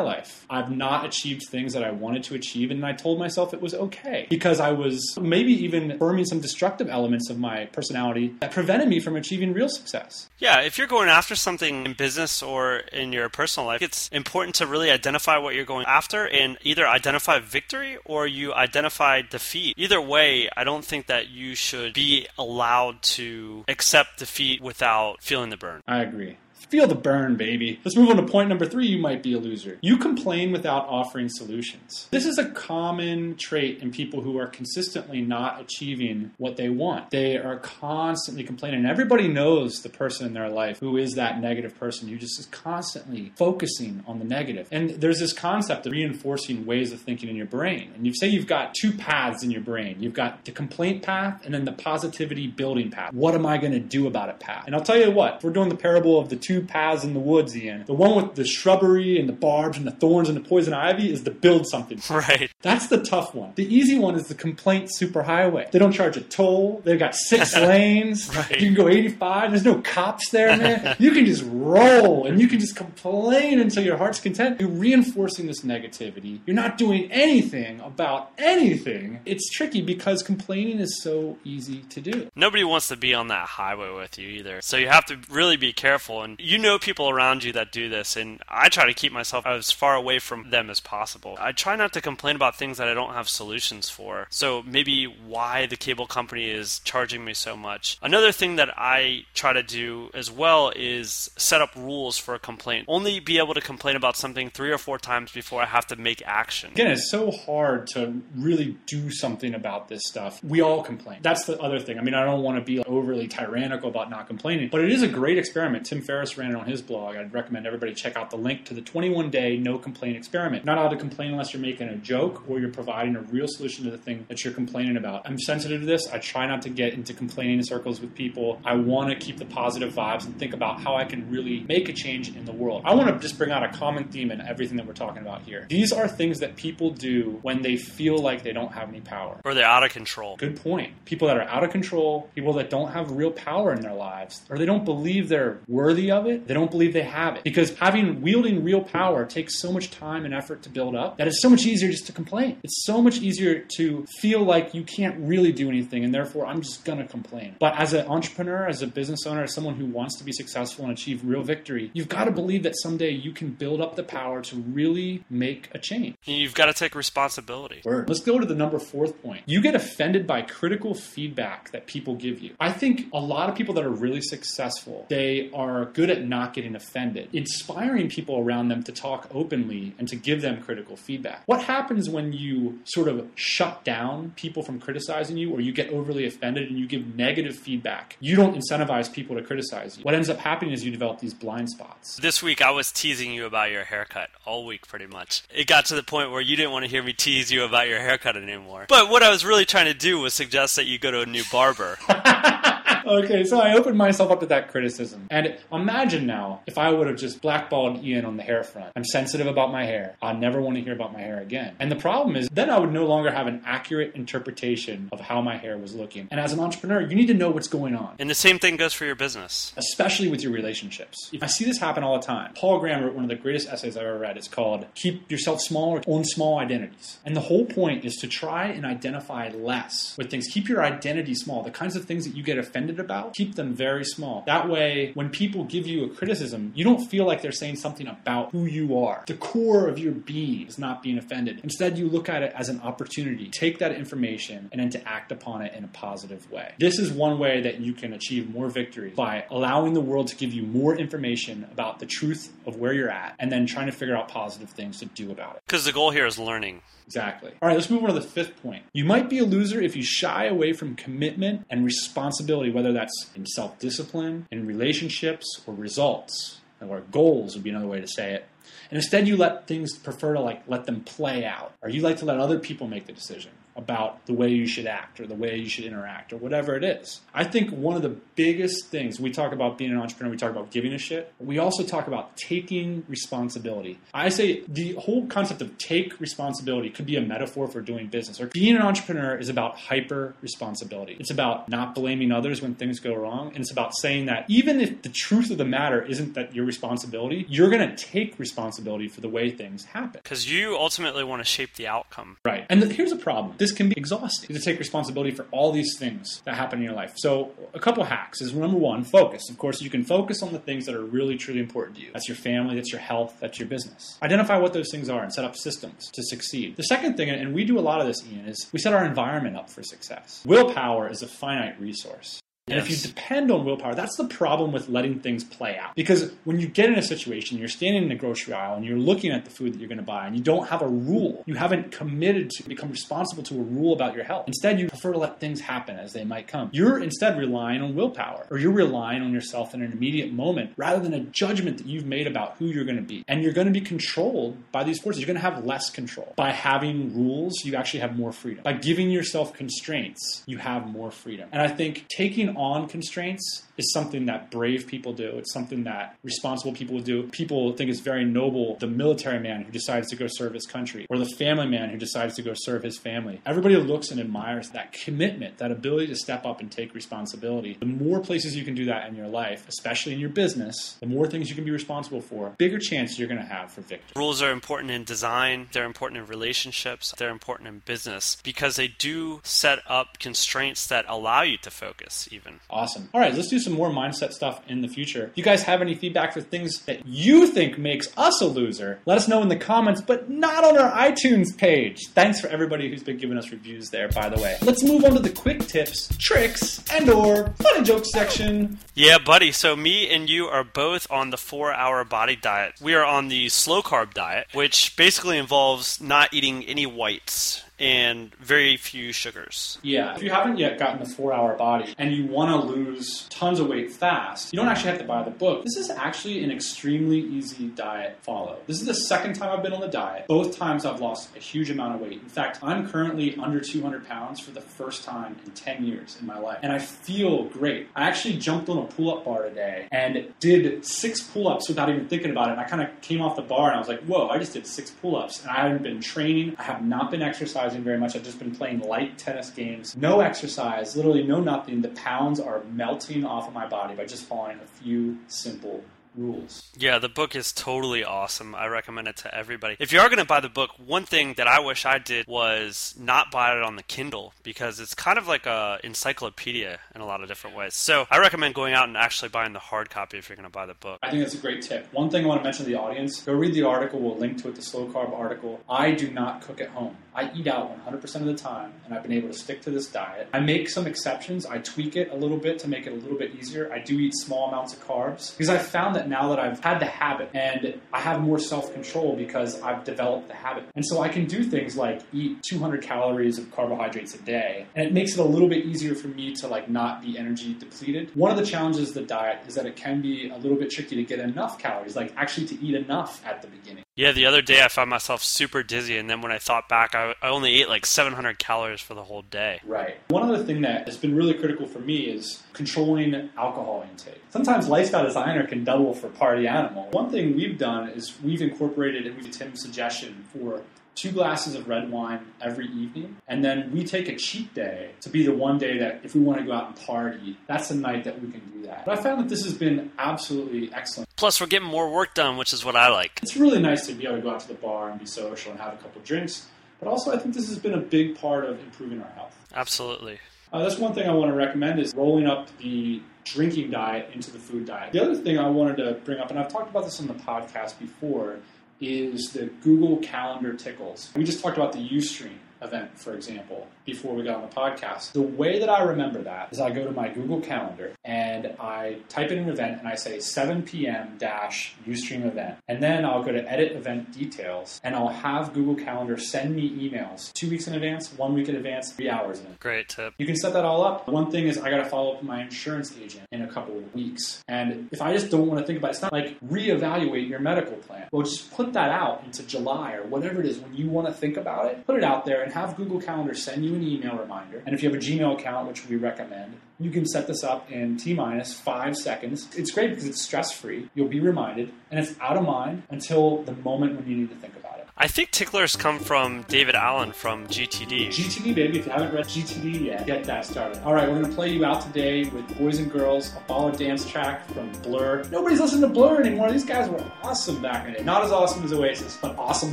life. 0.00 0.46
I've 0.48 0.70
not 0.70 1.04
achieved 1.04 1.42
things 1.48 1.72
that 1.72 1.82
I 1.82 1.90
wanted 1.90 2.22
to 2.24 2.34
achieve, 2.36 2.70
and 2.70 2.86
I 2.86 2.92
told 2.92 3.18
myself 3.18 3.52
it 3.52 3.60
was 3.60 3.74
okay 3.74 4.26
because 4.30 4.60
I 4.60 4.70
was 4.70 5.18
maybe 5.20 5.52
even 5.64 5.92
affirming 5.92 6.26
some 6.26 6.40
destructive 6.40 6.88
elements 6.88 7.30
of 7.30 7.38
my 7.38 7.66
personality 7.66 8.34
that 8.40 8.52
prevented 8.52 8.88
me 8.88 9.00
from 9.00 9.16
achieving 9.16 9.52
real 9.52 9.68
success. 9.68 10.28
Yeah, 10.38 10.60
if 10.60 10.78
you're 10.78 10.86
going 10.86 11.08
after 11.08 11.34
something 11.34 11.86
in 11.86 11.94
business 11.94 12.42
or 12.42 12.78
in 12.92 13.12
your 13.12 13.28
personal 13.28 13.66
life, 13.66 13.82
it's 13.82 14.08
important 14.20 14.54
to 14.56 14.66
really 14.66 14.90
identify 14.90 15.38
what 15.38 15.54
you're 15.54 15.64
going 15.64 15.86
after 15.86 16.28
and 16.28 16.58
either 16.62 16.86
identify 16.86 17.38
victory 17.38 17.96
or 18.04 18.26
you 18.26 18.52
identify 18.52 19.22
defeat. 19.22 19.74
Either 19.78 20.00
way, 20.00 20.48
I 20.54 20.62
don't 20.62 20.84
think 20.84 21.06
that 21.06 21.30
you 21.30 21.54
should 21.54 21.94
be 21.94 22.28
allowed 22.38 23.00
to 23.16 23.64
accept 23.66 24.18
defeat 24.18 24.60
without 24.60 25.22
feeling 25.22 25.48
the 25.48 25.56
burn. 25.56 25.80
I 25.88 26.02
agree. 26.02 26.36
Feel 26.70 26.86
the 26.86 26.94
burn, 26.94 27.34
baby. 27.34 27.80
Let's 27.84 27.96
move 27.96 28.10
on 28.10 28.16
to 28.16 28.22
point 28.22 28.48
number 28.48 28.64
three. 28.64 28.86
You 28.86 28.98
might 28.98 29.24
be 29.24 29.32
a 29.32 29.38
loser. 29.38 29.78
You 29.80 29.96
complain 29.96 30.52
without 30.52 30.86
offering 30.86 31.28
solutions. 31.28 32.06
This 32.12 32.24
is 32.24 32.38
a 32.38 32.48
common 32.48 33.34
trait 33.34 33.82
in 33.82 33.90
people 33.90 34.20
who 34.20 34.38
are 34.38 34.46
consistently 34.46 35.20
not 35.20 35.60
achieving 35.60 36.30
what 36.38 36.56
they 36.56 36.68
want. 36.68 37.10
They 37.10 37.36
are 37.36 37.56
constantly 37.58 38.44
complaining. 38.44 38.86
Everybody 38.86 39.26
knows 39.26 39.82
the 39.82 39.88
person 39.88 40.28
in 40.28 40.32
their 40.32 40.48
life 40.48 40.78
who 40.78 40.96
is 40.96 41.14
that 41.14 41.40
negative 41.40 41.76
person 41.76 42.06
who 42.08 42.16
just 42.16 42.38
is 42.38 42.46
constantly 42.46 43.32
focusing 43.34 44.04
on 44.06 44.20
the 44.20 44.24
negative. 44.24 44.68
And 44.70 44.90
there's 44.90 45.18
this 45.18 45.32
concept 45.32 45.86
of 45.86 45.92
reinforcing 45.92 46.66
ways 46.66 46.92
of 46.92 47.00
thinking 47.00 47.28
in 47.28 47.34
your 47.34 47.46
brain. 47.46 47.90
And 47.96 48.06
you 48.06 48.14
say 48.14 48.28
you've 48.28 48.46
got 48.46 48.74
two 48.74 48.92
paths 48.92 49.42
in 49.42 49.50
your 49.50 49.62
brain. 49.62 49.96
You've 49.98 50.14
got 50.14 50.44
the 50.44 50.52
complaint 50.52 51.02
path 51.02 51.44
and 51.44 51.52
then 51.52 51.64
the 51.64 51.72
positivity 51.72 52.46
building 52.46 52.92
path. 52.92 53.12
What 53.12 53.34
am 53.34 53.44
I 53.44 53.58
going 53.58 53.72
to 53.72 53.80
do 53.80 54.06
about 54.06 54.28
it 54.28 54.38
path? 54.38 54.66
And 54.66 54.76
I'll 54.76 54.84
tell 54.84 54.98
you 54.98 55.10
what, 55.10 55.38
if 55.38 55.42
we're 55.42 55.50
doing 55.50 55.68
the 55.68 55.74
parable 55.74 56.16
of 56.20 56.28
the 56.28 56.36
two 56.36 56.59
paths 56.66 57.04
in 57.04 57.14
the 57.14 57.20
woods, 57.20 57.56
Ian, 57.56 57.84
the 57.86 57.94
one 57.94 58.16
with 58.16 58.34
the 58.34 58.44
shrubbery 58.44 59.18
and 59.18 59.28
the 59.28 59.32
barbs 59.32 59.76
and 59.78 59.86
the 59.86 59.90
thorns 59.92 60.28
and 60.28 60.36
the 60.36 60.46
poison 60.46 60.74
ivy 60.74 61.12
is 61.12 61.22
to 61.22 61.30
build 61.30 61.66
something. 61.66 62.00
Right. 62.20 62.50
That's 62.60 62.88
the 62.88 63.02
tough 63.02 63.34
one. 63.34 63.52
The 63.54 63.72
easy 63.74 63.98
one 63.98 64.14
is 64.14 64.26
the 64.26 64.34
complaint 64.34 64.90
superhighway. 65.00 65.70
They 65.70 65.78
don't 65.78 65.92
charge 65.92 66.16
a 66.18 66.20
toll. 66.20 66.82
They've 66.84 66.98
got 66.98 67.14
six 67.14 67.56
lanes. 67.56 68.34
Right. 68.34 68.60
You 68.60 68.66
can 68.66 68.74
go 68.74 68.88
85. 68.88 69.50
There's 69.52 69.64
no 69.64 69.80
cops 69.80 70.28
there, 70.30 70.54
man. 70.56 70.96
you 70.98 71.12
can 71.12 71.24
just 71.24 71.42
roll 71.46 72.26
and 72.26 72.40
you 72.40 72.46
can 72.48 72.58
just 72.60 72.76
complain 72.76 73.58
until 73.60 73.84
your 73.84 73.96
heart's 73.96 74.20
content. 74.20 74.60
You're 74.60 74.68
reinforcing 74.68 75.46
this 75.46 75.62
negativity. 75.62 76.40
You're 76.46 76.56
not 76.56 76.76
doing 76.76 77.10
anything 77.10 77.80
about 77.80 78.32
anything. 78.36 79.20
It's 79.24 79.48
tricky 79.50 79.80
because 79.80 80.22
complaining 80.22 80.78
is 80.78 81.00
so 81.02 81.38
easy 81.44 81.82
to 81.90 82.00
do. 82.00 82.28
Nobody 82.34 82.64
wants 82.64 82.88
to 82.88 82.96
be 82.96 83.14
on 83.14 83.28
that 83.28 83.46
highway 83.46 83.92
with 83.94 84.18
you 84.18 84.28
either. 84.28 84.60
So 84.62 84.76
you 84.76 84.88
have 84.88 85.06
to 85.06 85.18
really 85.30 85.56
be 85.56 85.72
careful. 85.72 86.22
And 86.22 86.38
you 86.40 86.49
know 86.58 86.78
people 86.78 87.08
around 87.08 87.44
you 87.44 87.52
that 87.52 87.72
do 87.72 87.88
this. 87.88 88.16
And 88.16 88.42
I 88.48 88.68
try 88.68 88.86
to 88.86 88.94
keep 88.94 89.12
myself 89.12 89.46
as 89.46 89.70
far 89.70 89.94
away 89.94 90.18
from 90.18 90.50
them 90.50 90.70
as 90.70 90.80
possible. 90.80 91.36
I 91.40 91.52
try 91.52 91.76
not 91.76 91.92
to 91.94 92.00
complain 92.00 92.36
about 92.36 92.56
things 92.56 92.78
that 92.78 92.88
I 92.88 92.94
don't 92.94 93.14
have 93.14 93.28
solutions 93.28 93.88
for. 93.88 94.26
So 94.30 94.62
maybe 94.62 95.04
why 95.04 95.66
the 95.66 95.76
cable 95.76 96.06
company 96.06 96.50
is 96.50 96.80
charging 96.80 97.24
me 97.24 97.34
so 97.34 97.56
much. 97.56 97.98
Another 98.02 98.32
thing 98.32 98.56
that 98.56 98.70
I 98.76 99.24
try 99.34 99.52
to 99.52 99.62
do 99.62 100.10
as 100.14 100.30
well 100.30 100.72
is 100.74 101.30
set 101.36 101.60
up 101.60 101.74
rules 101.76 102.18
for 102.18 102.34
a 102.34 102.38
complaint. 102.38 102.86
Only 102.88 103.20
be 103.20 103.38
able 103.38 103.54
to 103.54 103.60
complain 103.60 103.96
about 103.96 104.16
something 104.16 104.50
three 104.50 104.70
or 104.70 104.78
four 104.78 104.98
times 104.98 105.32
before 105.32 105.62
I 105.62 105.66
have 105.66 105.86
to 105.88 105.96
make 105.96 106.22
action. 106.26 106.72
Again, 106.72 106.90
it's 106.90 107.10
so 107.10 107.30
hard 107.30 107.86
to 107.88 108.20
really 108.36 108.76
do 108.86 109.10
something 109.10 109.54
about 109.54 109.88
this 109.88 110.02
stuff. 110.06 110.42
We 110.42 110.60
all 110.60 110.82
complain. 110.82 111.20
That's 111.22 111.44
the 111.44 111.58
other 111.60 111.78
thing. 111.78 111.98
I 111.98 112.02
mean, 112.02 112.14
I 112.14 112.24
don't 112.24 112.42
want 112.42 112.58
to 112.58 112.64
be 112.64 112.80
overly 112.84 113.28
tyrannical 113.28 113.88
about 113.88 114.10
not 114.10 114.26
complaining, 114.26 114.68
but 114.70 114.80
it 114.80 114.90
is 114.90 115.02
a 115.02 115.08
great 115.08 115.38
experiment. 115.38 115.86
Tim 115.86 116.02
Ferriss 116.02 116.36
ran 116.40 116.50
it 116.50 116.56
on 116.56 116.66
his 116.66 116.82
blog. 116.82 117.16
I'd 117.16 117.32
recommend 117.32 117.66
everybody 117.66 117.94
check 117.94 118.16
out 118.16 118.30
the 118.30 118.36
link 118.36 118.64
to 118.66 118.74
the 118.74 118.80
21 118.80 119.30
day 119.30 119.56
no 119.56 119.78
complaint 119.78 120.16
experiment. 120.16 120.64
Not 120.64 120.78
allowed 120.78 120.88
to 120.88 120.96
complain 120.96 121.30
unless 121.30 121.52
you're 121.52 121.62
making 121.62 121.88
a 121.88 121.96
joke 121.96 122.42
or 122.48 122.58
you're 122.58 122.70
providing 122.70 123.14
a 123.16 123.20
real 123.20 123.46
solution 123.46 123.84
to 123.84 123.90
the 123.90 123.98
thing 123.98 124.26
that 124.28 124.44
you're 124.44 124.54
complaining 124.54 124.96
about. 124.96 125.22
I'm 125.24 125.38
sensitive 125.38 125.80
to 125.80 125.86
this. 125.86 126.08
I 126.08 126.18
try 126.18 126.46
not 126.46 126.62
to 126.62 126.70
get 126.70 126.94
into 126.94 127.14
complaining 127.14 127.62
circles 127.62 128.00
with 128.00 128.14
people. 128.14 128.60
I 128.64 128.74
want 128.74 129.10
to 129.10 129.16
keep 129.16 129.38
the 129.38 129.44
positive 129.44 129.92
vibes 129.92 130.24
and 130.24 130.38
think 130.38 130.54
about 130.54 130.80
how 130.80 130.96
I 130.96 131.04
can 131.04 131.30
really 131.30 131.60
make 131.68 131.88
a 131.88 131.92
change 131.92 132.34
in 132.34 132.44
the 132.44 132.52
world. 132.52 132.82
I 132.84 132.94
want 132.94 133.08
to 133.08 133.18
just 133.18 133.38
bring 133.38 133.50
out 133.50 133.62
a 133.62 133.68
common 133.76 134.04
theme 134.08 134.30
in 134.30 134.40
everything 134.40 134.76
that 134.78 134.86
we're 134.86 134.92
talking 134.94 135.22
about 135.22 135.42
here. 135.42 135.66
These 135.68 135.92
are 135.92 136.08
things 136.08 136.40
that 136.40 136.56
people 136.56 136.90
do 136.90 137.38
when 137.42 137.62
they 137.62 137.76
feel 137.76 138.18
like 138.18 138.42
they 138.42 138.52
don't 138.52 138.72
have 138.72 138.88
any 138.88 139.00
power. 139.00 139.40
Or 139.44 139.54
they're 139.54 139.64
out 139.64 139.84
of 139.84 139.92
control. 139.92 140.36
Good 140.36 140.60
point. 140.62 140.92
People 141.04 141.28
that 141.28 141.36
are 141.36 141.48
out 141.48 141.64
of 141.64 141.70
control, 141.70 142.30
people 142.34 142.52
that 142.54 142.70
don't 142.70 142.92
have 142.92 143.10
real 143.10 143.30
power 143.30 143.72
in 143.72 143.80
their 143.80 143.94
lives, 143.94 144.42
or 144.48 144.58
they 144.58 144.66
don't 144.66 144.84
believe 144.84 145.28
they're 145.28 145.60
worthy 145.68 146.10
of 146.10 146.26
it, 146.26 146.29
they 146.38 146.54
don't 146.54 146.70
believe 146.70 146.92
they 146.92 147.02
have 147.02 147.36
it. 147.36 147.44
Because 147.44 147.76
having 147.78 148.20
wielding 148.20 148.64
real 148.64 148.82
power 148.82 149.24
takes 149.24 149.60
so 149.60 149.72
much 149.72 149.90
time 149.90 150.24
and 150.24 150.34
effort 150.34 150.62
to 150.62 150.68
build 150.68 150.94
up 150.94 151.18
that 151.18 151.26
it's 151.26 151.40
so 151.40 151.50
much 151.50 151.66
easier 151.66 151.90
just 151.90 152.06
to 152.06 152.12
complain. 152.12 152.58
It's 152.62 152.84
so 152.84 153.02
much 153.02 153.18
easier 153.18 153.64
to 153.76 154.04
feel 154.18 154.42
like 154.42 154.74
you 154.74 154.82
can't 154.84 155.18
really 155.20 155.52
do 155.52 155.68
anything 155.68 156.04
and 156.04 156.14
therefore 156.14 156.46
I'm 156.46 156.62
just 156.62 156.84
gonna 156.84 157.06
complain. 157.06 157.56
But 157.58 157.78
as 157.78 157.92
an 157.92 158.06
entrepreneur, 158.06 158.66
as 158.66 158.82
a 158.82 158.86
business 158.86 159.26
owner, 159.26 159.42
as 159.42 159.54
someone 159.54 159.74
who 159.74 159.86
wants 159.86 160.16
to 160.18 160.24
be 160.24 160.32
successful 160.32 160.84
and 160.84 160.92
achieve 160.92 161.24
real 161.24 161.42
victory, 161.42 161.90
you've 161.92 162.08
got 162.08 162.24
to 162.24 162.30
believe 162.30 162.62
that 162.62 162.74
someday 162.78 163.10
you 163.10 163.32
can 163.32 163.50
build 163.50 163.80
up 163.80 163.96
the 163.96 164.02
power 164.02 164.42
to 164.42 164.56
really 164.56 165.24
make 165.30 165.68
a 165.72 165.78
change. 165.78 166.16
You've 166.24 166.54
got 166.54 166.66
to 166.66 166.72
take 166.72 166.94
responsibility. 166.94 167.82
Word. 167.84 168.08
Let's 168.08 168.20
go 168.20 168.38
to 168.38 168.46
the 168.46 168.54
number 168.54 168.78
fourth 168.78 169.20
point. 169.22 169.42
You 169.46 169.60
get 169.60 169.74
offended 169.74 170.26
by 170.26 170.42
critical 170.42 170.94
feedback 170.94 171.70
that 171.72 171.86
people 171.86 172.14
give 172.14 172.40
you. 172.40 172.54
I 172.60 172.72
think 172.72 173.08
a 173.12 173.20
lot 173.20 173.48
of 173.48 173.54
people 173.54 173.74
that 173.74 173.84
are 173.84 173.90
really 173.90 174.20
successful, 174.20 175.06
they 175.08 175.50
are 175.52 175.86
good 175.86 176.10
at 176.10 176.19
not 176.26 176.54
getting 176.54 176.74
offended, 176.74 177.28
inspiring 177.32 178.08
people 178.08 178.38
around 178.38 178.68
them 178.68 178.82
to 178.84 178.92
talk 178.92 179.28
openly 179.32 179.94
and 179.98 180.08
to 180.08 180.16
give 180.16 180.42
them 180.42 180.62
critical 180.62 180.96
feedback. 180.96 181.42
What 181.46 181.62
happens 181.62 182.08
when 182.08 182.32
you 182.32 182.80
sort 182.84 183.08
of 183.08 183.28
shut 183.34 183.84
down 183.84 184.32
people 184.36 184.62
from 184.62 184.80
criticizing 184.80 185.36
you 185.36 185.52
or 185.52 185.60
you 185.60 185.72
get 185.72 185.90
overly 185.90 186.26
offended 186.26 186.68
and 186.68 186.78
you 186.78 186.86
give 186.86 187.14
negative 187.16 187.56
feedback? 187.56 188.16
You 188.20 188.36
don't 188.36 188.56
incentivize 188.56 189.12
people 189.12 189.36
to 189.36 189.42
criticize 189.42 189.98
you. 189.98 190.04
What 190.04 190.14
ends 190.14 190.28
up 190.30 190.38
happening 190.38 190.72
is 190.72 190.84
you 190.84 190.90
develop 190.90 191.20
these 191.20 191.34
blind 191.34 191.70
spots. 191.70 192.16
This 192.16 192.42
week 192.42 192.62
I 192.62 192.70
was 192.70 192.92
teasing 192.92 193.32
you 193.32 193.46
about 193.46 193.70
your 193.70 193.84
haircut 193.84 194.30
all 194.44 194.66
week 194.66 194.86
pretty 194.86 195.06
much. 195.06 195.42
It 195.54 195.66
got 195.66 195.86
to 195.86 195.94
the 195.94 196.02
point 196.02 196.30
where 196.30 196.40
you 196.40 196.56
didn't 196.56 196.72
want 196.72 196.84
to 196.84 196.90
hear 196.90 197.02
me 197.02 197.12
tease 197.12 197.50
you 197.50 197.64
about 197.64 197.88
your 197.88 198.00
haircut 198.00 198.36
anymore. 198.36 198.86
But 198.88 199.10
what 199.10 199.22
I 199.22 199.30
was 199.30 199.44
really 199.44 199.64
trying 199.64 199.86
to 199.86 199.94
do 199.94 200.18
was 200.20 200.34
suggest 200.34 200.76
that 200.76 200.86
you 200.86 200.98
go 200.98 201.10
to 201.10 201.20
a 201.22 201.26
new 201.26 201.44
barber. 201.50 201.98
okay, 203.06 203.44
so 203.44 203.60
I 203.60 203.74
opened 203.74 203.96
myself 203.96 204.30
up 204.30 204.40
to 204.40 204.46
that 204.46 204.68
criticism. 204.70 205.26
And 205.30 205.56
imagine 205.72 206.26
now 206.26 206.60
if 206.66 206.78
I 206.78 206.90
would 206.90 207.06
have 207.06 207.16
just 207.16 207.40
blackballed 207.40 208.04
Ian 208.04 208.24
on 208.24 208.36
the 208.36 208.42
hair 208.42 208.62
front. 208.62 208.92
I'm 208.96 209.04
sensitive 209.04 209.46
about 209.46 209.70
my 209.72 209.84
hair. 209.84 210.16
I 210.22 210.32
never 210.32 210.60
want 210.60 210.76
to 210.76 210.82
hear 210.82 210.92
about 210.92 211.12
my 211.12 211.20
hair 211.20 211.40
again. 211.40 211.74
And 211.78 211.90
the 211.90 211.96
problem 211.96 212.36
is, 212.36 212.48
then 212.50 212.70
I 212.70 212.78
would 212.78 212.92
no 212.92 213.06
longer 213.06 213.30
have 213.30 213.46
an 213.46 213.62
accurate 213.64 214.14
interpretation 214.14 215.08
of 215.12 215.20
how 215.20 215.40
my 215.40 215.56
hair 215.56 215.76
was 215.78 215.94
looking. 215.94 216.28
And 216.30 216.40
as 216.40 216.52
an 216.52 216.60
entrepreneur, 216.60 217.00
you 217.00 217.14
need 217.14 217.26
to 217.26 217.34
know 217.34 217.50
what's 217.50 217.68
going 217.68 217.94
on, 217.94 218.16
And 218.18 218.28
the 218.30 218.34
same 218.34 218.58
thing 218.58 218.76
goes 218.76 218.92
for 218.94 219.04
your 219.04 219.14
business. 219.14 219.72
especially 219.76 220.28
with 220.28 220.42
your 220.42 220.52
relationships. 220.52 221.30
I 221.40 221.46
see 221.46 221.64
this 221.64 221.78
happen 221.78 222.02
all 222.02 222.18
the 222.18 222.26
time. 222.26 222.52
Paul 222.54 222.78
Graham 222.80 223.02
wrote 223.04 223.14
one 223.14 223.24
of 223.24 223.30
the 223.30 223.36
greatest 223.36 223.68
essays 223.68 223.96
I've 223.96 224.04
ever 224.04 224.18
read. 224.18 224.36
It's 224.36 224.48
called 224.48 224.86
Keep 224.94 225.30
Yourself 225.30 225.60
Small 225.60 225.90
or 225.96 226.02
Own 226.06 226.24
Small 226.24 226.58
Identities. 226.58 227.18
And 227.24 227.36
the 227.36 227.40
whole 227.40 227.64
point 227.64 228.04
is 228.04 228.16
to 228.16 228.28
try 228.28 228.66
and 228.66 228.84
identify 228.84 229.48
less 229.50 230.16
with 230.16 230.30
things. 230.30 230.46
Keep 230.48 230.68
your 230.68 230.82
identity 230.82 231.34
small. 231.34 231.62
The 231.62 231.70
kinds 231.70 231.96
of 231.96 232.04
things 232.04 232.24
that 232.24 232.36
you 232.36 232.42
get 232.42 232.58
offended 232.58 232.89
about, 232.98 233.34
keep 233.34 233.54
them 233.54 233.74
very 233.74 234.04
small. 234.04 234.42
That 234.46 234.68
way, 234.68 235.12
when 235.14 235.28
people 235.28 235.64
give 235.64 235.86
you 235.86 236.04
a 236.04 236.08
criticism, 236.08 236.72
you 236.74 236.82
don't 236.82 237.06
feel 237.06 237.26
like 237.26 237.42
they're 237.42 237.52
saying 237.52 237.76
something 237.76 238.06
about 238.06 238.50
who 238.50 238.64
you 238.64 238.98
are. 238.98 239.22
The 239.26 239.34
core 239.34 239.86
of 239.86 239.98
your 239.98 240.12
being 240.12 240.66
is 240.66 240.78
not 240.78 241.02
being 241.02 241.18
offended. 241.18 241.60
Instead, 241.62 241.98
you 241.98 242.08
look 242.08 242.28
at 242.28 242.42
it 242.42 242.52
as 242.56 242.68
an 242.68 242.80
opportunity. 242.80 243.48
Take 243.48 243.78
that 243.78 243.92
information 243.92 244.68
and 244.72 244.80
then 244.80 244.90
to 244.90 245.08
act 245.08 245.30
upon 245.30 245.62
it 245.62 245.74
in 245.74 245.84
a 245.84 245.88
positive 245.88 246.50
way. 246.50 246.72
This 246.78 246.98
is 246.98 247.12
one 247.12 247.38
way 247.38 247.60
that 247.60 247.80
you 247.80 247.92
can 247.92 248.12
achieve 248.12 248.50
more 248.50 248.68
victory 248.68 249.10
by 249.10 249.44
allowing 249.50 249.94
the 249.94 250.00
world 250.00 250.28
to 250.28 250.36
give 250.36 250.52
you 250.52 250.62
more 250.62 250.96
information 250.96 251.66
about 251.70 251.98
the 251.98 252.06
truth 252.06 252.52
of 252.66 252.76
where 252.76 252.92
you're 252.92 253.10
at 253.10 253.34
and 253.38 253.52
then 253.52 253.66
trying 253.66 253.86
to 253.86 253.92
figure 253.92 254.16
out 254.16 254.28
positive 254.28 254.70
things 254.70 254.98
to 255.00 255.06
do 255.06 255.30
about 255.30 255.56
it. 255.56 255.62
Because 255.66 255.84
the 255.84 255.92
goal 255.92 256.10
here 256.10 256.26
is 256.26 256.38
learning. 256.38 256.80
Exactly. 257.06 257.50
All 257.60 257.68
right, 257.68 257.74
let's 257.74 257.90
move 257.90 258.02
on 258.04 258.08
to 258.08 258.14
the 258.14 258.20
fifth 258.20 258.62
point. 258.62 258.84
You 258.92 259.04
might 259.04 259.28
be 259.28 259.38
a 259.38 259.44
loser 259.44 259.80
if 259.80 259.96
you 259.96 260.02
shy 260.02 260.44
away 260.46 260.72
from 260.72 260.94
commitment 260.94 261.66
and 261.68 261.84
responsibility, 261.84 262.70
whether 262.80 262.92
that's 262.92 263.30
in 263.36 263.44
self 263.44 263.78
discipline, 263.78 264.46
in 264.50 264.66
relationships, 264.66 265.60
or 265.66 265.74
results, 265.74 266.60
or 266.80 267.00
goals 267.12 267.54
would 267.54 267.62
be 267.62 267.70
another 267.70 267.86
way 267.86 268.00
to 268.00 268.08
say 268.08 268.32
it. 268.32 268.46
And 268.90 268.96
instead, 268.96 269.28
you 269.28 269.36
let 269.36 269.66
things 269.66 269.96
prefer 269.96 270.32
to 270.34 270.40
like 270.40 270.62
let 270.66 270.86
them 270.86 271.02
play 271.02 271.44
out, 271.44 271.74
or 271.82 271.90
you 271.90 272.00
like 272.00 272.16
to 272.18 272.24
let 272.24 272.38
other 272.38 272.58
people 272.58 272.88
make 272.88 273.06
the 273.06 273.12
decision. 273.12 273.52
About 273.76 274.26
the 274.26 274.32
way 274.32 274.48
you 274.48 274.66
should 274.66 274.86
act 274.86 275.20
or 275.20 275.26
the 275.26 275.34
way 275.34 275.56
you 275.56 275.68
should 275.68 275.84
interact 275.84 276.32
or 276.32 276.36
whatever 276.36 276.76
it 276.76 276.84
is. 276.84 277.20
I 277.34 277.44
think 277.44 277.70
one 277.70 277.96
of 277.96 278.02
the 278.02 278.16
biggest 278.34 278.86
things 278.86 279.20
we 279.20 279.30
talk 279.30 279.52
about 279.52 279.78
being 279.78 279.90
an 279.90 279.98
entrepreneur, 279.98 280.30
we 280.30 280.36
talk 280.36 280.50
about 280.50 280.70
giving 280.70 280.92
a 280.92 280.98
shit. 280.98 281.32
We 281.38 281.58
also 281.58 281.82
talk 281.82 282.06
about 282.06 282.36
taking 282.36 283.04
responsibility. 283.08 283.98
I 284.12 284.28
say 284.28 284.62
the 284.68 284.94
whole 284.94 285.26
concept 285.26 285.62
of 285.62 285.76
take 285.78 286.20
responsibility 286.20 286.90
could 286.90 287.06
be 287.06 287.16
a 287.16 287.20
metaphor 287.20 287.68
for 287.68 287.80
doing 287.80 288.08
business. 288.08 288.40
Or 288.40 288.46
being 288.46 288.76
an 288.76 288.82
entrepreneur 288.82 289.36
is 289.36 289.48
about 289.48 289.78
hyper 289.78 290.34
responsibility. 290.40 291.16
It's 291.18 291.30
about 291.30 291.68
not 291.68 291.94
blaming 291.94 292.32
others 292.32 292.62
when 292.62 292.74
things 292.74 293.00
go 293.00 293.14
wrong. 293.14 293.48
And 293.48 293.58
it's 293.58 293.72
about 293.72 293.94
saying 293.96 294.26
that 294.26 294.44
even 294.48 294.80
if 294.80 295.02
the 295.02 295.08
truth 295.08 295.50
of 295.50 295.58
the 295.58 295.64
matter 295.64 296.02
isn't 296.02 296.34
that 296.34 296.54
your 296.54 296.64
responsibility, 296.64 297.46
you're 297.48 297.70
going 297.70 297.88
to 297.88 297.96
take 297.96 298.38
responsibility 298.38 299.08
for 299.08 299.20
the 299.20 299.28
way 299.28 299.50
things 299.50 299.84
happen. 299.84 300.20
Because 300.22 300.50
you 300.50 300.76
ultimately 300.76 301.24
want 301.24 301.40
to 301.40 301.44
shape 301.44 301.74
the 301.74 301.86
outcome. 301.86 302.36
Right. 302.44 302.66
And 302.68 302.82
the, 302.82 302.92
here's 302.92 303.12
a 303.12 303.16
problem 303.16 303.54
this 303.60 303.72
can 303.72 303.90
be 303.90 303.94
exhausting 303.96 304.56
to 304.56 304.60
take 304.60 304.78
responsibility 304.78 305.30
for 305.30 305.44
all 305.52 305.70
these 305.70 305.96
things 305.98 306.40
that 306.46 306.54
happen 306.54 306.78
in 306.78 306.84
your 306.86 306.94
life. 306.94 307.12
So, 307.16 307.52
a 307.74 307.78
couple 307.78 308.02
hacks 308.04 308.40
is 308.40 308.54
number 308.54 308.78
one, 308.78 309.04
focus. 309.04 309.50
Of 309.50 309.58
course, 309.58 309.82
you 309.82 309.90
can 309.90 310.02
focus 310.02 310.42
on 310.42 310.54
the 310.54 310.58
things 310.58 310.86
that 310.86 310.94
are 310.94 311.04
really, 311.04 311.36
truly 311.36 311.60
important 311.60 311.98
to 311.98 312.02
you. 312.02 312.10
That's 312.12 312.26
your 312.26 312.38
family, 312.38 312.74
that's 312.74 312.90
your 312.90 313.02
health, 313.02 313.36
that's 313.38 313.58
your 313.58 313.68
business. 313.68 314.18
Identify 314.22 314.56
what 314.56 314.72
those 314.72 314.90
things 314.90 315.10
are 315.10 315.22
and 315.22 315.32
set 315.32 315.44
up 315.44 315.56
systems 315.56 316.10
to 316.12 316.22
succeed. 316.22 316.76
The 316.76 316.84
second 316.84 317.18
thing, 317.18 317.28
and 317.28 317.54
we 317.54 317.64
do 317.64 317.78
a 317.78 317.80
lot 317.80 318.00
of 318.00 318.06
this, 318.06 318.24
Ian, 318.26 318.46
is 318.46 318.66
we 318.72 318.78
set 318.78 318.94
our 318.94 319.04
environment 319.04 319.56
up 319.56 319.68
for 319.68 319.82
success. 319.82 320.42
Willpower 320.46 321.10
is 321.10 321.22
a 321.22 321.28
finite 321.28 321.78
resource. 321.78 322.40
And 322.70 322.80
if 322.80 322.90
you 322.90 322.96
depend 322.96 323.50
on 323.50 323.64
willpower, 323.64 323.94
that's 323.94 324.16
the 324.16 324.26
problem 324.26 324.72
with 324.72 324.88
letting 324.88 325.20
things 325.20 325.44
play 325.44 325.76
out. 325.78 325.94
Because 325.94 326.32
when 326.44 326.60
you 326.60 326.66
get 326.66 326.88
in 326.88 326.98
a 326.98 327.02
situation, 327.02 327.58
you're 327.58 327.68
standing 327.68 328.04
in 328.04 328.08
the 328.08 328.14
grocery 328.14 328.54
aisle 328.54 328.76
and 328.76 328.84
you're 328.84 328.98
looking 328.98 329.32
at 329.32 329.44
the 329.44 329.50
food 329.50 329.72
that 329.72 329.78
you're 329.78 329.88
going 329.88 329.98
to 329.98 330.04
buy 330.04 330.26
and 330.26 330.36
you 330.36 330.42
don't 330.42 330.68
have 330.68 330.82
a 330.82 330.88
rule. 330.88 331.42
You 331.46 331.54
haven't 331.54 331.92
committed 331.92 332.50
to 332.50 332.68
become 332.68 332.90
responsible 332.90 333.42
to 333.44 333.54
a 333.54 333.62
rule 333.62 333.92
about 333.92 334.14
your 334.14 334.24
health. 334.24 334.44
Instead, 334.46 334.78
you 334.78 334.88
prefer 334.88 335.12
to 335.12 335.18
let 335.18 335.40
things 335.40 335.60
happen 335.60 335.96
as 335.96 336.12
they 336.12 336.24
might 336.24 336.48
come. 336.48 336.70
You're 336.72 337.00
instead 337.00 337.38
relying 337.38 337.82
on 337.82 337.94
willpower 337.94 338.46
or 338.50 338.58
you're 338.58 338.72
relying 338.72 339.22
on 339.22 339.32
yourself 339.32 339.74
in 339.74 339.82
an 339.82 339.92
immediate 339.92 340.32
moment 340.32 340.72
rather 340.76 341.00
than 341.00 341.14
a 341.14 341.20
judgment 341.20 341.78
that 341.78 341.86
you've 341.86 342.06
made 342.06 342.26
about 342.26 342.56
who 342.58 342.66
you're 342.66 342.84
going 342.84 342.96
to 342.96 343.02
be. 343.02 343.24
And 343.28 343.42
you're 343.42 343.52
going 343.52 343.66
to 343.66 343.72
be 343.72 343.80
controlled 343.80 344.56
by 344.72 344.84
these 344.84 345.00
forces. 345.00 345.20
You're 345.20 345.26
going 345.26 345.36
to 345.36 345.42
have 345.42 345.64
less 345.64 345.90
control. 345.90 346.32
By 346.36 346.52
having 346.52 347.14
rules, 347.14 347.64
you 347.64 347.74
actually 347.74 348.00
have 348.00 348.16
more 348.16 348.32
freedom. 348.32 348.62
By 348.62 348.74
giving 348.74 349.10
yourself 349.10 349.52
constraints, 349.52 350.42
you 350.46 350.58
have 350.58 350.86
more 350.86 351.10
freedom. 351.10 351.48
And 351.52 351.62
I 351.62 351.68
think 351.68 352.06
taking 352.08 352.56
on 352.60 352.86
constraints 352.88 353.62
is 353.80 353.92
something 353.92 354.26
that 354.26 354.50
brave 354.50 354.86
people 354.86 355.12
do. 355.12 355.30
It's 355.38 355.52
something 355.52 355.84
that 355.84 356.16
responsible 356.22 356.72
people 356.72 357.00
do. 357.00 357.24
People 357.28 357.72
think 357.72 357.90
it's 357.90 358.00
very 358.00 358.24
noble 358.24 358.76
the 358.78 358.86
military 358.86 359.40
man 359.40 359.62
who 359.62 359.72
decides 359.72 360.08
to 360.10 360.16
go 360.16 360.26
serve 360.28 360.54
his 360.54 360.66
country 360.66 361.06
or 361.10 361.18
the 361.18 361.26
family 361.26 361.66
man 361.66 361.90
who 361.90 361.96
decides 361.96 362.36
to 362.36 362.42
go 362.42 362.52
serve 362.54 362.82
his 362.82 362.98
family. 362.98 363.40
Everybody 363.44 363.76
looks 363.76 364.10
and 364.10 364.20
admires 364.20 364.70
that 364.70 364.92
commitment, 364.92 365.58
that 365.58 365.72
ability 365.72 366.06
to 366.08 366.16
step 366.16 366.46
up 366.46 366.60
and 366.60 366.70
take 366.70 366.94
responsibility. 366.94 367.76
The 367.80 367.86
more 367.86 368.20
places 368.20 368.56
you 368.56 368.64
can 368.64 368.74
do 368.74 368.84
that 368.84 369.08
in 369.08 369.16
your 369.16 369.28
life, 369.28 369.66
especially 369.68 370.12
in 370.12 370.20
your 370.20 370.28
business, 370.28 370.96
the 371.00 371.06
more 371.06 371.26
things 371.26 371.48
you 371.48 371.54
can 371.54 371.64
be 371.64 371.70
responsible 371.70 372.20
for, 372.20 372.54
bigger 372.58 372.78
chance 372.78 373.18
you're 373.18 373.28
going 373.28 373.40
to 373.40 373.46
have 373.46 373.72
for 373.72 373.80
victory. 373.80 374.12
Rules 374.14 374.42
are 374.42 374.50
important 374.50 374.90
in 374.90 375.04
design, 375.04 375.68
they're 375.72 375.86
important 375.86 376.20
in 376.20 376.26
relationships, 376.26 377.14
they're 377.16 377.30
important 377.30 377.68
in 377.68 377.78
business 377.86 378.36
because 378.42 378.76
they 378.76 378.88
do 378.88 379.40
set 379.42 379.78
up 379.88 380.18
constraints 380.18 380.86
that 380.86 381.04
allow 381.08 381.42
you 381.42 381.56
to 381.58 381.70
focus, 381.70 382.28
even. 382.30 382.60
Awesome. 382.68 383.08
All 383.14 383.20
right, 383.20 383.34
let's 383.34 383.48
do 383.48 383.58
some 383.58 383.69
more 383.70 383.90
mindset 383.90 384.32
stuff 384.32 384.60
in 384.68 384.82
the 384.82 384.88
future. 384.88 385.26
If 385.26 385.38
you 385.38 385.44
guys 385.44 385.62
have 385.62 385.80
any 385.80 385.94
feedback 385.94 386.32
for 386.32 386.40
things 386.40 386.82
that 386.82 387.06
you 387.06 387.46
think 387.46 387.78
makes 387.78 388.08
us 388.16 388.40
a 388.40 388.46
loser, 388.46 389.00
let 389.06 389.16
us 389.16 389.28
know 389.28 389.42
in 389.42 389.48
the 389.48 389.56
comments, 389.56 390.00
but 390.00 390.28
not 390.30 390.64
on 390.64 390.76
our 390.76 390.90
iTunes 390.92 391.56
page. 391.56 392.08
Thanks 392.08 392.40
for 392.40 392.48
everybody 392.48 392.88
who's 392.88 393.02
been 393.02 393.16
giving 393.16 393.38
us 393.38 393.50
reviews 393.50 393.90
there, 393.90 394.08
by 394.08 394.28
the 394.28 394.40
way. 394.40 394.56
Let's 394.62 394.82
move 394.82 395.04
on 395.04 395.12
to 395.12 395.20
the 395.20 395.30
quick 395.30 395.66
tips, 395.66 396.08
tricks, 396.18 396.84
and 396.92 397.08
or 397.08 397.54
funny 397.58 397.84
jokes 397.84 398.10
section. 398.12 398.78
Yeah, 398.94 399.18
buddy. 399.18 399.52
So 399.52 399.76
me 399.76 400.08
and 400.10 400.28
you 400.28 400.46
are 400.46 400.64
both 400.64 401.10
on 401.10 401.30
the 401.30 401.36
four-hour 401.36 402.04
body 402.04 402.36
diet. 402.36 402.74
We 402.80 402.94
are 402.94 403.04
on 403.04 403.28
the 403.28 403.48
slow 403.48 403.82
carb 403.82 404.14
diet, 404.14 404.48
which 404.52 404.96
basically 404.96 405.38
involves 405.38 406.00
not 406.00 406.32
eating 406.32 406.64
any 406.66 406.86
whites 406.86 407.64
and 407.80 408.34
very 408.36 408.76
few 408.76 409.12
sugars. 409.12 409.78
Yeah, 409.82 410.14
if 410.14 410.22
you 410.22 410.30
haven't 410.30 410.58
yet 410.58 410.78
gotten 410.78 411.02
the 411.02 411.08
four 411.08 411.32
hour 411.32 411.56
body 411.56 411.94
and 411.98 412.12
you 412.12 412.26
want 412.26 412.50
to 412.50 412.72
lose 412.72 413.26
tons 413.30 413.58
of 413.58 413.68
weight 413.68 413.90
fast, 413.90 414.52
you 414.52 414.58
don't 414.58 414.68
actually 414.68 414.90
have 414.90 415.00
to 415.00 415.06
buy 415.06 415.22
the 415.22 415.30
book. 415.30 415.64
This 415.64 415.76
is 415.76 415.90
actually 415.90 416.44
an 416.44 416.50
extremely 416.50 417.18
easy 417.18 417.68
diet 417.68 418.18
follow. 418.22 418.58
This 418.66 418.80
is 418.80 418.86
the 418.86 418.94
second 418.94 419.34
time 419.34 419.50
I've 419.50 419.62
been 419.62 419.72
on 419.72 419.80
the 419.80 419.88
diet. 419.88 420.26
Both 420.28 420.56
times 420.56 420.84
I've 420.84 421.00
lost 421.00 421.34
a 421.34 421.38
huge 421.38 421.70
amount 421.70 421.94
of 421.94 422.00
weight. 422.00 422.20
In 422.22 422.28
fact, 422.28 422.58
I'm 422.62 422.88
currently 422.88 423.34
under 423.36 423.60
200 423.60 424.06
pounds 424.06 424.40
for 424.40 424.50
the 424.50 424.60
first 424.60 425.04
time 425.04 425.36
in 425.44 425.52
10 425.52 425.84
years 425.84 426.18
in 426.20 426.26
my 426.26 426.38
life. 426.38 426.58
And 426.62 426.72
I 426.72 426.78
feel 426.78 427.44
great. 427.44 427.88
I 427.96 428.04
actually 428.04 428.36
jumped 428.36 428.68
on 428.68 428.78
a 428.78 428.84
pull 428.84 429.16
up 429.16 429.24
bar 429.24 429.44
today 429.44 429.88
and 429.90 430.32
did 430.40 430.84
six 430.84 431.22
pull 431.22 431.48
ups 431.48 431.68
without 431.68 431.88
even 431.88 432.08
thinking 432.08 432.30
about 432.30 432.48
it. 432.48 432.52
And 432.52 432.60
I 432.60 432.64
kind 432.64 432.82
of 432.82 433.00
came 433.00 433.22
off 433.22 433.36
the 433.36 433.42
bar 433.42 433.68
and 433.68 433.76
I 433.76 433.78
was 433.78 433.88
like, 433.88 434.02
whoa, 434.02 434.28
I 434.28 434.38
just 434.38 434.52
did 434.52 434.66
six 434.66 434.90
pull 434.90 435.16
ups. 435.16 435.40
And 435.40 435.50
I 435.50 435.62
haven't 435.62 435.82
been 435.82 436.00
training. 436.00 436.56
I 436.58 436.64
have 436.64 436.84
not 436.84 437.10
been 437.10 437.22
exercising 437.22 437.69
very 437.78 437.98
much. 437.98 438.16
I've 438.16 438.24
just 438.24 438.38
been 438.38 438.54
playing 438.54 438.80
light 438.80 439.18
tennis 439.18 439.50
games. 439.50 439.96
No 439.96 440.20
exercise, 440.20 440.96
literally 440.96 441.22
no 441.22 441.40
nothing. 441.40 441.82
The 441.82 441.88
pounds 441.90 442.40
are 442.40 442.62
melting 442.64 443.24
off 443.24 443.48
of 443.48 443.54
my 443.54 443.66
body 443.66 443.94
by 443.94 444.04
just 444.04 444.24
following 444.24 444.58
a 444.58 444.66
few 444.66 445.18
simple 445.28 445.84
rules. 446.16 446.70
Yeah, 446.76 446.98
the 446.98 447.08
book 447.08 447.34
is 447.34 447.52
totally 447.52 448.04
awesome. 448.04 448.54
I 448.54 448.66
recommend 448.66 449.08
it 449.08 449.16
to 449.18 449.34
everybody. 449.34 449.76
If 449.78 449.92
you 449.92 450.00
are 450.00 450.08
going 450.08 450.18
to 450.18 450.24
buy 450.24 450.40
the 450.40 450.48
book, 450.48 450.70
one 450.84 451.04
thing 451.04 451.34
that 451.34 451.46
I 451.46 451.60
wish 451.60 451.86
I 451.86 451.98
did 451.98 452.26
was 452.26 452.94
not 452.98 453.30
buy 453.30 453.56
it 453.56 453.62
on 453.62 453.76
the 453.76 453.82
Kindle 453.82 454.34
because 454.42 454.80
it's 454.80 454.94
kind 454.94 455.18
of 455.18 455.28
like 455.28 455.46
a 455.46 455.78
encyclopedia 455.84 456.80
in 456.94 457.00
a 457.00 457.06
lot 457.06 457.22
of 457.22 457.28
different 457.28 457.56
ways. 457.56 457.74
So 457.74 458.06
I 458.10 458.18
recommend 458.18 458.54
going 458.54 458.74
out 458.74 458.88
and 458.88 458.96
actually 458.96 459.28
buying 459.28 459.52
the 459.52 459.58
hard 459.58 459.90
copy 459.90 460.18
if 460.18 460.28
you're 460.28 460.36
going 460.36 460.48
to 460.48 460.52
buy 460.52 460.66
the 460.66 460.74
book. 460.74 460.98
I 461.02 461.10
think 461.10 461.22
that's 461.22 461.34
a 461.34 461.38
great 461.38 461.62
tip. 461.62 461.92
One 461.92 462.10
thing 462.10 462.24
I 462.24 462.28
want 462.28 462.40
to 462.40 462.44
mention 462.44 462.64
to 462.64 462.70
the 462.70 462.78
audience 462.78 463.20
go 463.22 463.32
read 463.32 463.54
the 463.54 463.62
article. 463.62 464.00
We'll 464.00 464.18
link 464.18 464.42
to 464.42 464.48
it, 464.48 464.56
the 464.56 464.62
slow 464.62 464.88
carb 464.88 465.12
article. 465.16 465.60
I 465.68 465.92
do 465.92 466.10
not 466.10 466.42
cook 466.42 466.60
at 466.60 466.68
home. 466.70 466.96
I 467.14 467.30
eat 467.34 467.46
out 467.46 467.76
100% 467.86 468.14
of 468.16 468.26
the 468.26 468.34
time, 468.34 468.72
and 468.84 468.94
I've 468.94 469.02
been 469.02 469.12
able 469.12 469.28
to 469.28 469.34
stick 469.34 469.62
to 469.62 469.70
this 469.70 469.88
diet. 469.88 470.28
I 470.32 470.40
make 470.40 470.68
some 470.68 470.86
exceptions. 470.86 471.46
I 471.46 471.58
tweak 471.58 471.96
it 471.96 472.10
a 472.10 472.16
little 472.16 472.36
bit 472.36 472.58
to 472.60 472.68
make 472.68 472.86
it 472.86 472.92
a 472.92 472.96
little 472.96 473.18
bit 473.18 473.34
easier. 473.34 473.72
I 473.72 473.80
do 473.80 473.98
eat 473.98 474.14
small 474.14 474.48
amounts 474.48 474.74
of 474.74 474.86
carbs 474.86 475.36
because 475.36 475.48
I've 475.48 475.66
found 475.66 475.96
that 475.96 476.08
now 476.08 476.28
that 476.28 476.38
I've 476.38 476.60
had 476.60 476.78
the 476.78 476.86
habit 476.86 477.30
and 477.34 477.80
I 477.92 478.00
have 478.00 478.20
more 478.20 478.38
self 478.38 478.72
control 478.72 479.16
because 479.16 479.60
I've 479.62 479.84
developed 479.84 480.28
the 480.28 480.34
habit. 480.34 480.64
And 480.74 480.84
so 480.86 481.00
I 481.00 481.08
can 481.08 481.26
do 481.26 481.42
things 481.44 481.76
like 481.76 482.02
eat 482.12 482.42
200 482.42 482.82
calories 482.82 483.38
of 483.38 483.50
carbohydrates 483.50 484.14
a 484.14 484.18
day, 484.18 484.66
and 484.74 484.86
it 484.86 484.92
makes 484.92 485.12
it 485.14 485.18
a 485.18 485.24
little 485.24 485.48
bit 485.48 485.64
easier 485.66 485.94
for 485.94 486.08
me 486.08 486.34
to 486.36 486.48
like 486.48 486.68
not 486.68 487.02
be 487.02 487.18
energy 487.18 487.54
depleted. 487.54 488.14
One 488.14 488.30
of 488.30 488.36
the 488.36 488.46
challenges 488.46 488.88
of 488.90 488.94
the 488.94 489.02
diet 489.02 489.40
is 489.46 489.54
that 489.54 489.66
it 489.66 489.76
can 489.76 490.00
be 490.00 490.30
a 490.30 490.36
little 490.36 490.56
bit 490.56 490.70
tricky 490.70 490.96
to 490.96 491.04
get 491.04 491.18
enough 491.18 491.58
calories, 491.58 491.96
like 491.96 492.12
actually 492.16 492.46
to 492.48 492.64
eat 492.64 492.74
enough 492.74 493.24
at 493.26 493.42
the 493.42 493.48
beginning. 493.48 493.84
Yeah, 494.00 494.12
the 494.12 494.24
other 494.24 494.40
day 494.40 494.62
I 494.62 494.68
found 494.68 494.88
myself 494.88 495.22
super 495.22 495.62
dizzy, 495.62 495.98
and 495.98 496.08
then 496.08 496.22
when 496.22 496.32
I 496.32 496.38
thought 496.38 496.70
back, 496.70 496.94
I, 496.94 497.14
I 497.20 497.28
only 497.28 497.60
ate 497.60 497.68
like 497.68 497.84
700 497.84 498.38
calories 498.38 498.80
for 498.80 498.94
the 498.94 499.02
whole 499.04 499.20
day. 499.20 499.60
Right. 499.62 499.98
One 500.08 500.22
other 500.22 500.42
thing 500.42 500.62
that 500.62 500.88
has 500.88 500.96
been 500.96 501.14
really 501.14 501.34
critical 501.34 501.66
for 501.66 501.80
me 501.80 502.04
is 502.04 502.42
controlling 502.54 503.28
alcohol 503.36 503.84
intake. 503.90 504.22
Sometimes 504.30 504.68
lifestyle 504.68 505.04
designer 505.04 505.46
can 505.46 505.64
double 505.64 505.92
for 505.92 506.08
party 506.08 506.46
animal. 506.46 506.88
One 506.92 507.10
thing 507.10 507.36
we've 507.36 507.58
done 507.58 507.90
is 507.90 508.14
we've 508.24 508.40
incorporated, 508.40 509.06
and 509.06 509.16
we've 509.18 509.30
Tim's 509.30 509.60
suggestion 509.60 510.24
for 510.32 510.62
two 511.00 511.12
glasses 511.12 511.54
of 511.54 511.66
red 511.66 511.90
wine 511.90 512.20
every 512.40 512.66
evening, 512.66 513.16
and 513.26 513.42
then 513.44 513.70
we 513.72 513.84
take 513.84 514.08
a 514.08 514.16
cheat 514.16 514.52
day 514.54 514.90
to 515.00 515.08
be 515.08 515.24
the 515.24 515.32
one 515.32 515.56
day 515.58 515.78
that 515.78 516.00
if 516.04 516.14
we 516.14 516.20
want 516.20 516.38
to 516.38 516.44
go 516.44 516.52
out 516.52 516.66
and 516.68 516.86
party, 516.86 517.38
that's 517.46 517.68
the 517.68 517.74
night 517.74 518.04
that 518.04 518.20
we 518.20 518.30
can 518.30 518.40
do 518.52 518.66
that. 518.66 518.84
But 518.84 518.98
I 518.98 519.02
found 519.02 519.20
that 519.20 519.28
this 519.28 519.44
has 519.44 519.54
been 519.54 519.90
absolutely 519.98 520.72
excellent. 520.74 521.08
Plus, 521.16 521.40
we're 521.40 521.46
getting 521.46 521.68
more 521.68 521.90
work 521.90 522.14
done, 522.14 522.36
which 522.36 522.52
is 522.52 522.64
what 522.64 522.76
I 522.76 522.88
like. 522.88 523.20
It's 523.22 523.36
really 523.36 523.60
nice 523.60 523.86
to 523.86 523.94
be 523.94 524.04
able 524.04 524.16
to 524.16 524.22
go 524.22 524.30
out 524.30 524.40
to 524.40 524.48
the 524.48 524.54
bar 524.54 524.90
and 524.90 525.00
be 525.00 525.06
social 525.06 525.52
and 525.52 525.60
have 525.60 525.74
a 525.74 525.76
couple 525.78 526.02
drinks, 526.02 526.46
but 526.78 526.88
also 526.88 527.12
I 527.12 527.18
think 527.18 527.34
this 527.34 527.48
has 527.48 527.58
been 527.58 527.74
a 527.74 527.80
big 527.80 528.18
part 528.18 528.44
of 528.44 528.60
improving 528.60 529.00
our 529.00 529.10
health. 529.10 529.36
Absolutely. 529.54 530.18
Uh, 530.52 530.62
that's 530.62 530.78
one 530.78 530.92
thing 530.92 531.08
I 531.08 531.14
want 531.14 531.30
to 531.30 531.36
recommend 531.36 531.78
is 531.78 531.94
rolling 531.94 532.26
up 532.26 532.48
the 532.58 533.00
drinking 533.24 533.70
diet 533.70 534.10
into 534.14 534.32
the 534.32 534.38
food 534.38 534.66
diet. 534.66 534.92
The 534.92 535.02
other 535.02 535.14
thing 535.14 535.38
I 535.38 535.48
wanted 535.48 535.76
to 535.76 535.92
bring 536.04 536.18
up, 536.18 536.30
and 536.30 536.38
I've 536.38 536.48
talked 536.48 536.70
about 536.70 536.84
this 536.84 536.98
on 537.00 537.06
the 537.06 537.14
podcast 537.14 537.78
before, 537.78 538.38
is 538.80 539.32
the 539.32 539.46
Google 539.62 539.98
Calendar 539.98 540.54
tickles. 540.54 541.10
We 541.14 541.24
just 541.24 541.42
talked 541.42 541.56
about 541.56 541.72
the 541.72 541.88
Ustream 541.88 542.38
event, 542.62 542.98
for 542.98 543.14
example, 543.14 543.68
before 543.90 544.14
we 544.14 544.22
got 544.22 544.36
on 544.36 544.42
the 544.42 544.54
podcast. 544.54 545.12
The 545.12 545.22
way 545.22 545.58
that 545.58 545.68
I 545.68 545.82
remember 545.82 546.22
that 546.22 546.52
is 546.52 546.60
I 546.60 546.70
go 546.70 546.84
to 546.84 546.92
my 546.92 547.08
Google 547.08 547.40
Calendar 547.40 547.92
and 548.04 548.54
I 548.60 548.98
type 549.08 549.30
in 549.30 549.38
an 549.38 549.48
event 549.48 549.78
and 549.78 549.88
I 549.88 549.94
say 549.94 550.20
7 550.20 550.62
p.m. 550.62 551.16
dash 551.18 551.74
Ustream 551.86 552.26
event. 552.26 552.58
And 552.68 552.82
then 552.82 553.04
I'll 553.04 553.22
go 553.22 553.32
to 553.32 553.50
edit 553.50 553.72
event 553.72 554.12
details 554.12 554.80
and 554.84 554.94
I'll 554.94 555.08
have 555.08 555.52
Google 555.54 555.74
Calendar 555.74 556.16
send 556.18 556.54
me 556.54 556.70
emails 556.70 557.32
two 557.32 557.48
weeks 557.48 557.66
in 557.66 557.74
advance, 557.74 558.12
one 558.12 558.34
week 558.34 558.48
in 558.48 558.56
advance, 558.56 558.92
three 558.92 559.08
hours 559.08 559.38
in 559.38 559.44
advance. 559.44 559.62
Great 559.62 559.88
tip. 559.88 560.14
You 560.18 560.26
can 560.26 560.36
set 560.36 560.52
that 560.52 560.64
all 560.64 560.84
up. 560.84 561.08
One 561.08 561.30
thing 561.30 561.48
is 561.48 561.58
I 561.58 561.70
got 561.70 561.78
to 561.78 561.86
follow 561.86 562.12
up 562.12 562.18
with 562.18 562.28
my 562.28 562.42
insurance 562.42 562.94
agent 563.02 563.26
in 563.32 563.42
a 563.42 563.48
couple 563.48 563.78
of 563.78 563.94
weeks. 563.94 564.44
And 564.48 564.88
if 564.92 565.00
I 565.00 565.12
just 565.12 565.30
don't 565.30 565.46
want 565.46 565.60
to 565.60 565.66
think 565.66 565.78
about 565.78 565.88
it, 565.88 565.90
it's 565.92 566.02
not 566.02 566.12
like 566.12 566.38
reevaluate 566.40 567.28
your 567.28 567.40
medical 567.40 567.76
plan. 567.76 568.08
Well, 568.12 568.22
just 568.22 568.52
put 568.52 568.72
that 568.74 568.90
out 568.90 569.22
into 569.24 569.42
July 569.44 569.94
or 569.94 570.04
whatever 570.04 570.40
it 570.40 570.46
is 570.46 570.58
when 570.58 570.74
you 570.74 570.88
want 570.88 571.06
to 571.06 571.12
think 571.12 571.36
about 571.36 571.66
it. 571.66 571.86
Put 571.86 571.96
it 571.96 572.04
out 572.04 572.24
there 572.24 572.42
and 572.42 572.50
and 572.50 572.58
have 572.58 572.76
Google 572.76 573.00
Calendar 573.00 573.34
send 573.34 573.64
you 573.64 573.74
an 573.80 573.88
email 573.88 574.16
reminder. 574.16 574.62
And 574.66 574.74
if 574.74 574.82
you 574.82 574.90
have 574.90 574.98
a 574.98 575.02
Gmail 575.02 575.38
account, 575.38 575.68
which 575.68 575.86
we 575.88 575.96
recommend, 575.96 576.54
you 576.78 576.90
can 576.90 577.06
set 577.06 577.26
this 577.26 577.42
up 577.42 577.70
in 577.70 577.96
T 577.96 578.14
minus 578.14 578.52
five 578.54 578.96
seconds. 578.96 579.48
It's 579.56 579.70
great 579.70 579.90
because 579.90 580.06
it's 580.06 580.20
stress 580.20 580.52
free. 580.52 580.88
You'll 580.94 581.08
be 581.08 581.20
reminded, 581.20 581.72
and 581.90 582.00
it's 582.00 582.14
out 582.20 582.36
of 582.36 582.44
mind 582.44 582.82
until 582.90 583.42
the 583.42 583.52
moment 583.52 583.96
when 583.96 584.08
you 584.08 584.16
need 584.16 584.30
to 584.30 584.36
think 584.36 584.56
about 584.56 584.78
it. 584.78 584.79
I 585.02 585.06
think 585.06 585.30
ticklers 585.30 585.76
come 585.76 585.98
from 585.98 586.42
David 586.42 586.74
Allen 586.74 587.12
from 587.12 587.46
GTD. 587.46 588.08
GTD, 588.08 588.54
baby. 588.54 588.80
If 588.80 588.84
you 588.84 588.92
haven't 588.92 589.14
read 589.14 589.24
GTD 589.24 589.86
yet, 589.86 590.04
get 590.04 590.24
that 590.24 590.44
started. 590.44 590.82
All 590.82 590.92
right, 590.92 591.08
we're 591.08 591.18
going 591.18 591.30
to 591.30 591.34
play 591.34 591.48
you 591.50 591.64
out 591.64 591.80
today 591.80 592.24
with 592.24 592.46
Boys 592.58 592.80
and 592.80 592.92
Girls, 592.92 593.34
a 593.34 593.40
baller 593.50 593.74
dance 593.74 594.04
track 594.04 594.46
from 594.48 594.70
Blur. 594.82 595.24
Nobody's 595.30 595.58
listening 595.58 595.80
to 595.80 595.88
Blur 595.88 596.20
anymore. 596.20 596.52
These 596.52 596.66
guys 596.66 596.90
were 596.90 597.02
awesome 597.22 597.62
back 597.62 597.86
in 597.86 597.94
the 597.94 598.00
day. 598.00 598.04
Not 598.04 598.24
as 598.24 598.30
awesome 598.30 598.62
as 598.62 598.74
Oasis, 598.74 599.16
but 599.16 599.38
awesome 599.38 599.72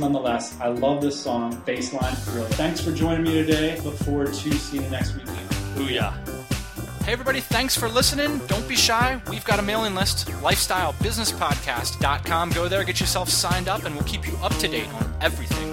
nonetheless. 0.00 0.58
I 0.62 0.68
love 0.68 1.02
this 1.02 1.22
song. 1.22 1.52
Bassline, 1.66 2.24
brilliant. 2.32 2.54
Thanks 2.54 2.80
for 2.80 2.90
joining 2.90 3.24
me 3.24 3.34
today. 3.34 3.78
Look 3.80 3.96
forward 3.96 4.28
to 4.28 4.54
seeing 4.54 4.84
you 4.84 4.88
next 4.88 5.14
week. 5.14 5.26
Booyah. 5.76 6.37
Hey, 7.08 7.14
everybody, 7.14 7.40
thanks 7.40 7.74
for 7.74 7.88
listening. 7.88 8.36
Don't 8.48 8.68
be 8.68 8.76
shy. 8.76 9.18
We've 9.30 9.46
got 9.46 9.58
a 9.58 9.62
mailing 9.62 9.94
list 9.94 10.28
lifestylebusinesspodcast.com. 10.42 12.50
Go 12.50 12.68
there, 12.68 12.84
get 12.84 13.00
yourself 13.00 13.30
signed 13.30 13.66
up, 13.66 13.84
and 13.84 13.94
we'll 13.94 14.04
keep 14.04 14.28
you 14.28 14.36
up 14.42 14.54
to 14.56 14.68
date 14.68 14.92
on 14.92 15.10
everything 15.22 15.67